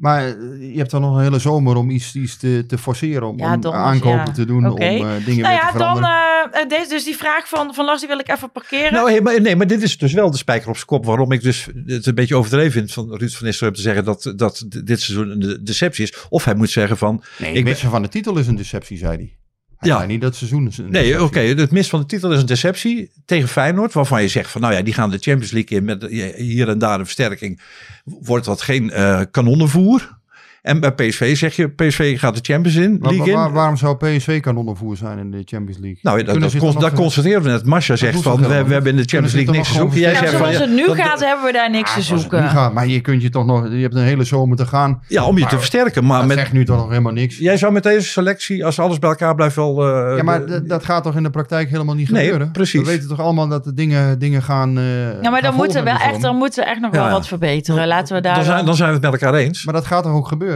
[0.00, 0.34] Maar eh,
[0.72, 3.28] je hebt dan nog een hele zomer om iets, iets te, te forceren.
[3.28, 4.32] Om, Ja, om donders, aankopen ja.
[4.32, 6.52] te doen, om eh, dingen Nou weer ja, te dan veranderen.
[6.52, 8.92] eh, eh, deze, dus die vraag van, van Lars, die wil ik even parkeren.
[8.92, 11.04] Nou, hey, maar, nee, maar dit is dus wel de spijker op zijn kop.
[11.04, 14.32] Waarom ik dus het een beetje overdreven vind van Ruud van Nistelrooy te zeggen dat,
[14.36, 16.14] dat dit seizoen een de- deceptie is.
[16.28, 17.22] Of hij moet zeggen van...
[17.38, 19.36] nee, ik ik ben- van de titel is een deceptie, zei hij.
[19.80, 20.06] Hij Ja.
[20.06, 23.92] niet dat seizoen Nee, oké, het mis van de titel is een deceptie tegen Feyenoord.
[23.92, 26.06] Waarvan je zegt van, nou ja, die gaan de Champions League in met
[26.36, 27.60] hier en daar een versterking.
[28.04, 30.18] Wordt dat geen eh kanonnenvoer?
[30.62, 33.52] En bij PSV zeg je, PSV gaat de Champions in, Maar League waar- in.
[33.52, 35.98] waarom zou PSV kanonnenvoer zijn in de Champions League?
[36.02, 37.64] Nou, dat, dat, nog- constateren we net.
[37.64, 39.02] Masha zegt van, we, hebben in de?
[39.04, 39.98] Champions League niks te zoeken.
[39.98, 42.42] Jij zegt van, zoals ja, het nu gaat, hebben we daar niks te zoeken.
[42.42, 45.02] nu gaat, maar je kunt je toch nog, je hebt een hele zomer te gaan.
[45.08, 46.04] Ja, om je te versterken.
[46.06, 47.38] Maar dat met, zegt nu toch nog helemaal niks.
[47.38, 49.86] jij zou met deze selectie, als alles bij elkaar blijft, wel...
[49.88, 52.50] eh, Ja, maar de- dat gaat toch in de praktijk helemaal niet Nee, gebeuren?
[52.52, 52.80] precies.
[52.80, 54.78] We weten toch allemaal dat de dingen, dingen gaan.
[54.78, 56.20] eh, Ja, maar dan moeten we echt, zomer.
[56.20, 57.86] dan moeten we echt nog wel wat verbeteren.
[57.86, 58.34] Laten we daar.
[58.34, 59.64] dan, zijn, wel- dan zijn we het met elkaar eens.
[59.64, 60.48] Maar dat gaat toch ook gebeuren?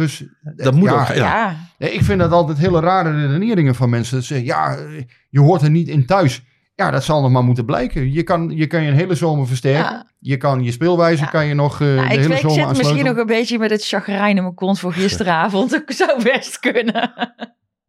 [0.00, 0.24] Dus
[0.56, 1.14] Dat moet ja, ook, ja.
[1.14, 1.56] ja.
[1.78, 4.16] Nee, Ik vind dat altijd hele rare redeneringen van mensen.
[4.16, 6.42] Dat zeggen, ja, eh, je hoort er niet in thuis.
[6.74, 8.12] Ja, dat zal nog maar moeten blijken.
[8.12, 9.92] Je kan je, kan je een hele zomer versterken.
[9.92, 10.06] Ja.
[10.18, 12.54] Je kan je speelwijze kan je nog eh, Nou, de ik, hele weet- ik zomer
[12.54, 13.06] zit misschien aansluiten.
[13.14, 15.70] nog een beetje met het chagrijn in mijn kont voor gisteravond.
[15.70, 17.12] Dat zou best kunnen.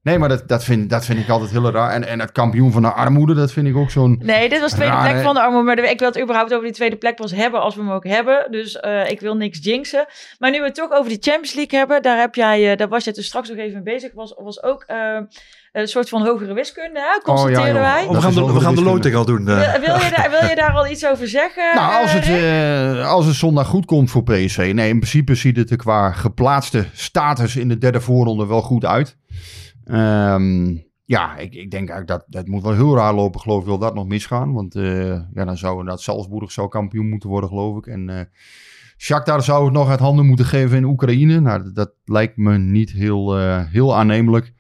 [0.04, 1.92] Nee, maar dat, dat, vind, dat vind ik altijd heel raar.
[1.92, 4.22] En, en het kampioen van de armoede, dat vind ik ook zo'n...
[4.24, 5.66] Nee, dit was de tweede Rare- plek van de armoede.
[5.82, 8.08] Maar ik wil het überhaupt over die tweede plek pas hebben als we hem ook
[8.08, 8.52] hebben.
[8.52, 10.06] Dus eh, ik wil niks jinxen.
[10.40, 12.02] Maar nu we het toch over die Champions League hebben.
[12.02, 14.12] Daar, heb jij, eh, daar was je dus straks nog even mee bezig.
[14.14, 14.98] Was, was ook eh,
[15.72, 17.34] een soort van hogere wiskunde, hè?
[17.80, 18.06] wij.
[18.06, 19.48] Oh, Dat we gaan de, wel we gaan de loting al doen.
[19.48, 19.72] eh.
[19.74, 21.74] Wil, wil je daar, wil je daar al iets over zeggen?
[21.76, 24.72] Nou, als het, eh, als het zondag goed komt voor PSV.
[24.76, 28.86] Nee, in principe ziet het er qua geplaatste status in de derde voorronde wel goed
[28.86, 29.18] uit.
[29.92, 33.66] Ehm, ja, ik, ik denk eigenlijk dat dat moet wel heel raar lopen, geloof ik,
[33.66, 34.54] wil dat nog misgaan.
[34.54, 37.88] Want eh, ja, dan zou inderdaad Salzburg zou kampioen moeten worden, geloof ik.
[37.88, 38.26] En eh
[38.98, 41.40] Shakhtar zou het nog uit handen moeten geven in Oekraïne.
[41.40, 44.54] Nou, dat, lijkt me niet heel, eh, heel aannemelijk.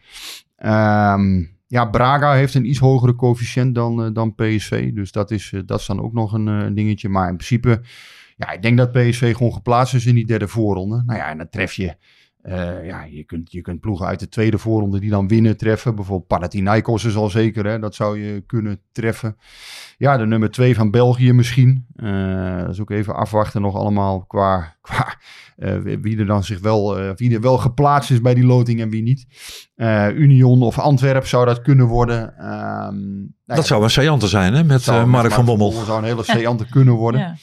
[0.55, 4.93] Ehm, ja, Braga heeft een iets hogere coëfficiënt dan, dan PSV.
[4.93, 7.09] Dus dat is, dat is dan ook nog een dingetje.
[7.09, 7.81] Maar in principe,
[8.35, 11.03] ja, ik denk dat PSV gewoon geplaatst is in die derde voorronde.
[11.05, 11.95] Nou ja, en dan tref je,
[12.41, 15.95] eh, ja, je kunt, je kunt ploegen uit de tweede voorronde die dan winnen treffen.
[15.95, 17.79] Bijvoorbeeld Panathinaikos is al zeker, hè?
[17.79, 19.37] dat zou je kunnen treffen.
[19.97, 21.85] Ja, de nummer twee van België misschien.
[21.95, 25.15] Eh, dat is ook even afwachten nog allemaal qua, qua
[25.57, 28.81] eh, wie er dan zich wel, eh, wie er wel geplaatst is bij die loting
[28.81, 29.25] en wie niet.
[29.75, 32.37] Eh, Union of Antwerp zou dat kunnen worden.
[32.37, 35.45] Ehm, nou ja, dat zou een saillante zijn, hè, met zou eh, met Mark van
[35.45, 35.71] Bommel.
[35.71, 37.21] zou een hele seante kunnen worden.
[37.21, 37.35] Ja.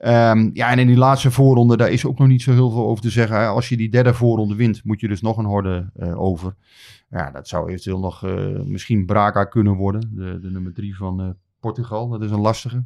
[0.00, 2.86] Ehm, ja, en in die laatste voorronde, daar is ook nog niet zo heel veel
[2.86, 3.48] over te zeggen.
[3.48, 6.54] Als je die derde voorronde wint, moet je dus nog een horde eh, over.
[7.10, 10.10] Ja, dat zou eventueel nog eh, misschien Braga kunnen worden.
[10.14, 11.28] De, de nummer drie van eh,
[11.60, 12.08] Portugal.
[12.08, 12.84] Dat is een lastige.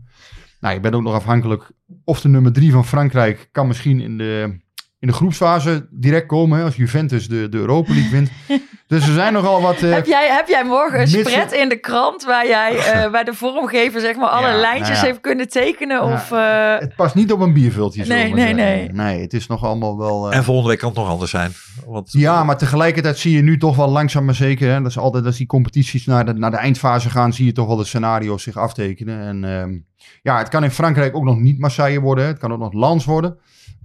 [0.61, 1.71] Nou, je bent ook nog afhankelijk
[2.05, 4.61] of de nummer drie van Frankrijk kan misschien in de,
[5.05, 8.31] in de groepsfase direct komen hè, als Juventus de, de Europa League wint.
[8.87, 9.83] dus er zijn nogal wat...
[9.83, 13.25] eh, Heb jij, heb jij morgen een spread in de krant waar jij eh, bij
[13.25, 15.05] de vormgever zeg maar alle Ja, lijntjes nou ja.
[15.07, 16.07] heeft kunnen tekenen?
[16.07, 18.03] Ja, Of, eh, het past niet op een bierviltje.
[18.03, 18.97] we Nee, nee, zeggen.
[18.97, 20.31] Nee, het is nog allemaal wel...
[20.31, 21.53] eh, En volgende week kan het nog anders zijn.
[21.87, 24.71] Want, Ja, maar tegelijkertijd zie je nu toch wel langzaam maar zeker.
[24.73, 27.53] Hè, dat is altijd als die competities naar de, naar de eindfase gaan, zie je
[27.53, 29.21] toch wel de scenario's zich aftekenen.
[29.21, 29.73] En ehm,
[30.23, 32.25] ja, het kan in Frankrijk ook nog niet Marseille worden.
[32.25, 32.31] hè.
[32.31, 33.37] Het kan ook nog Lens worden.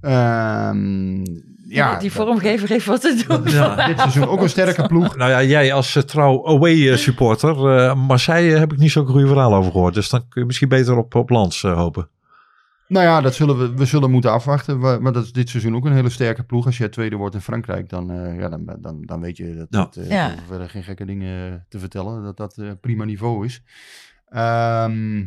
[0.01, 1.23] Ehm,
[1.67, 3.43] ja, die, die vormgever heeft wat te doen.
[3.51, 3.87] Ja.
[3.87, 5.15] dit seizoen ook een sterke ploeg.
[5.15, 7.77] Nou ja, jij als eh, trouw away eh, supporter.
[7.77, 9.93] eh, Marseille heb ik niet zo'n goede verhaal over gehoord.
[9.93, 12.09] Dus dan kun je misschien beter op, op Lans hopen.
[12.87, 14.79] Nou ja, dat zullen we, we zullen moeten afwachten.
[14.81, 16.65] We- Maar dat is dit seizoen ook een hele sterke ploeg.
[16.65, 19.67] Als je tweede wordt in Frankrijk, dan, eh, ja, dan, dan, dan weet je dat
[19.69, 19.79] Ja.
[19.79, 20.35] dat, eh, Ja.
[20.67, 22.23] geen gekke dingen te vertellen.
[22.23, 23.61] Dat dat prima niveau is.
[24.29, 25.23] Ehm,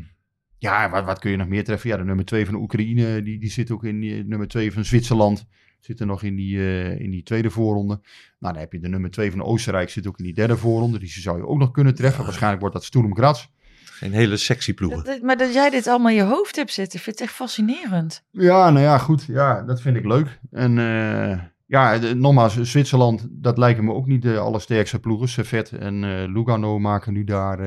[0.63, 1.91] ja, wat, wat kun je nog meer treffen?
[1.91, 4.85] Ja, de nummer twee van Oekraïne, die, die zit ook in die, nummer twee van
[4.85, 5.45] Zwitserland.
[5.81, 8.01] Zit er nog in die, eh, in die tweede voorronde.
[8.39, 10.99] Nou, dan heb je de nummer twee van Oostenrijk, zit ook in die derde voorronde.
[10.99, 12.25] Die zou je ook nog kunnen treffen.
[12.25, 13.47] Waarschijnlijk wordt dat Sturm Graz.
[13.85, 14.99] Geen hele sexy ploegen.
[15.05, 17.35] Dat- dat- maar dat jij dit allemaal in je hoofd hebt zitten, vind ik echt
[17.35, 18.25] fascinerend.
[18.31, 19.25] Ja, nou ja, goed.
[19.29, 20.39] Ja, dat vind ik leuk.
[20.51, 25.29] En eh, ja, de- nogmaals, Zwitserland, dat lijken me ook niet de allersterkste ploegen.
[25.29, 27.59] Servet en eh, Lugano maken nu daar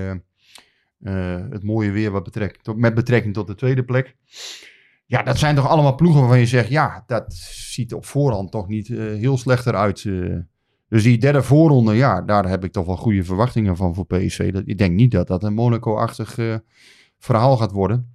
[1.49, 4.15] het mooie weer wat betrekt, tot, met betrekking tot de tweede plek.
[5.05, 7.33] Ja, dat zijn toch allemaal ploegen waarvan je zegt, ja, dat
[7.69, 10.03] ziet op voorhand toch niet eh, heel slecht eruit.
[10.05, 10.35] eh.
[10.89, 14.51] dus die derde voorronde, ja, daar heb ik toch wel goede verwachtingen van voor PSV.
[14.53, 16.55] Dat, ik denk niet dat dat een Monaco-achtig eh,
[17.19, 18.13] verhaal gaat worden.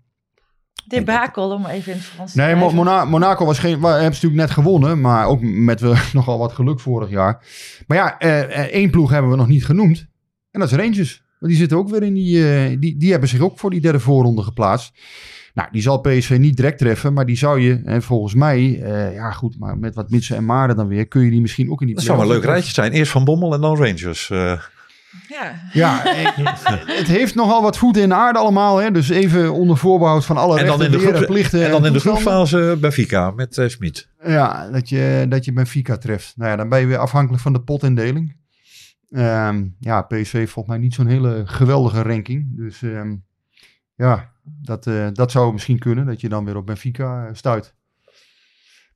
[0.87, 2.55] Debakel, om even in het Frans te Nee.
[2.55, 5.81] Mona- Monaco was geen, hebben ze natuurlijk net gewonnen, maar ook met
[6.13, 7.47] nogal wat geluk vorig jaar.
[7.87, 10.07] Maar ja, eh, eh, één ploeg hebben we nog niet genoemd.
[10.51, 11.25] En dat is Rangers.
[11.41, 13.81] Want die zitten ook weer in die, eh, die, die hebben zich ook voor die
[13.81, 14.93] derde voorronde geplaatst.
[15.55, 19.15] Nou, die zal PSV niet direct treffen, maar die zou je, en volgens mij, eh,
[19.15, 21.81] ja goed, maar met wat Mitsen en Maarden dan weer, kun je die misschien ook
[21.81, 22.93] in die Dat zou wel een leuk rijtje zijn.
[22.93, 24.31] Eerst Van Bommel en dan Rangers.
[24.31, 24.61] eh.
[25.29, 25.61] Ja.
[25.73, 26.37] Ja, eh,
[26.99, 28.77] het heeft nogal wat voeten in de aarde allemaal.
[28.77, 28.91] Hè?
[28.91, 31.65] Dus even onder voorbehoud van alle en, dan rechten, in de beheer en groep, plichten.
[31.65, 32.23] en dan in de toestanden.
[32.23, 34.09] groepsfase Benfica met eh Smit.
[34.25, 36.33] Ja, dat je, dat je Benfica treft.
[36.37, 38.37] Nou ja, dan ben je weer afhankelijk van de potindeling.
[39.11, 42.57] Ehm ja, PSV heeft volgens mij niet zo'n hele geweldige ranking.
[42.57, 43.17] Dus ehm,
[43.95, 47.75] ja, dat, eh, dat zou misschien kunnen, dat je dan weer op Benfica eh, stuit.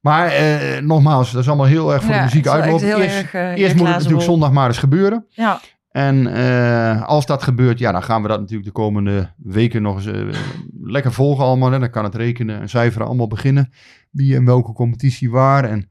[0.01, 2.87] Maar eh, nogmaals, dat is allemaal heel erg voor Ja, de muziek uitlopen.
[2.87, 5.27] Eerst, erg, eerst moet het natuurlijk zondag maar eens gebeuren.
[5.29, 5.61] Ja.
[5.91, 6.27] En
[7.07, 10.33] als dat gebeurt, ja, dan gaan we dat natuurlijk de komende weken nog eens
[10.81, 11.71] lekker volgen allemaal.
[11.71, 11.79] Hè.
[11.79, 13.73] Dan kan het rekenen en cijferen allemaal beginnen.
[14.11, 15.65] Wie in welke competitie waar.
[15.65, 15.91] En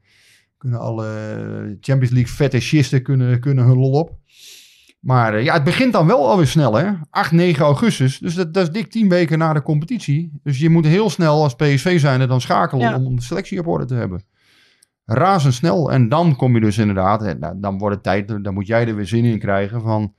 [0.64, 4.16] kunnen alle Champions League fetishisten kunnen, kunnen hun lol op.
[5.00, 6.90] Maar eh, ja, het begint dan wel alweer snel, hè.
[7.10, 8.18] 8, 9 augustus.
[8.18, 10.32] Dus dat, dat is dik 10 weken na de competitie.
[10.42, 12.96] Dus je moet heel snel als PSV zijnde dan schakelen Ja.
[12.98, 14.22] om, de selectie op orde te hebben.
[15.04, 15.92] Razendsnel.
[15.92, 18.86] En dan kom je dus inderdaad, en dan- dan wordt het tijd, dan moet jij
[18.88, 20.14] er weer zin in krijgen van...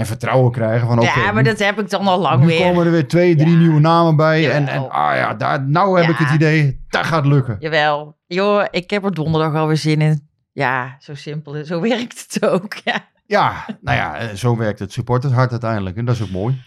[0.00, 2.46] En vertrouwen krijgen van, oké, ja, maar nu- dat heb ik dan al lang nu
[2.46, 2.58] weer.
[2.60, 3.58] komen er weer twee, drie Ja.
[3.58, 4.50] nieuwe namen bij.
[4.50, 4.84] En, Jawel.
[4.84, 6.12] en ah ja, daar, nou heb Ja.
[6.12, 7.56] ik het idee, dat gaat lukken.
[7.58, 8.16] Jawel.
[8.26, 10.28] Joh, ik heb er donderdag alweer zin in.
[10.52, 11.64] Ja, zo simpel.
[11.64, 12.74] Zo werkt het ook.
[12.84, 13.08] Ja.
[13.26, 15.96] Ja, nou ja, eh, zo werkt het supportershart uiteindelijk.
[15.96, 16.62] En dat is ook mooi.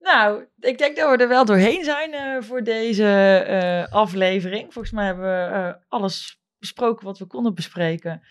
[0.00, 4.72] Nou, ik denk dat we er wel doorheen zijn eh, voor deze eh, aflevering.
[4.72, 8.22] Volgens mij hebben we alles besproken wat we konden bespreken.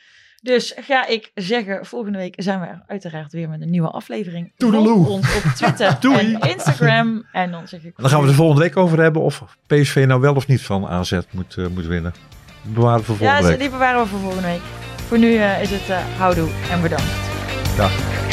[0.42, 4.52] Dus ga ik zeggen, volgende week zijn we er uiteraard weer met een nieuwe aflevering.
[4.58, 4.96] Toedeloe.
[4.96, 7.26] Volg ons op Twitter en Instagram.
[7.32, 7.94] En dan zeg ik...
[7.98, 10.88] Dan gaan we de volgende week over hebben of PSV nou wel of niet van
[10.88, 12.14] AZ moet, eh, moet winnen.
[12.62, 13.60] Bewaren voor Ja, volgende ze- week.
[13.60, 14.62] die bewaren we voor volgende week.
[15.08, 17.16] Voor nu eh, is het uh, houdoe en bedankt.
[17.78, 18.29] Dag.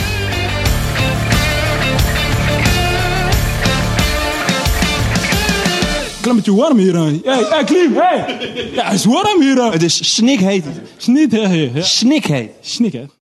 [6.27, 7.21] Klimmetje warm hier aan.
[7.25, 8.39] Hey, hey, Klim, hey!
[8.73, 9.73] Ja, het is warm hier aan.
[9.73, 10.65] Het is snikheet.
[10.97, 11.87] Snikheet.
[11.87, 12.51] Snikheet.
[12.61, 13.11] Snikheet.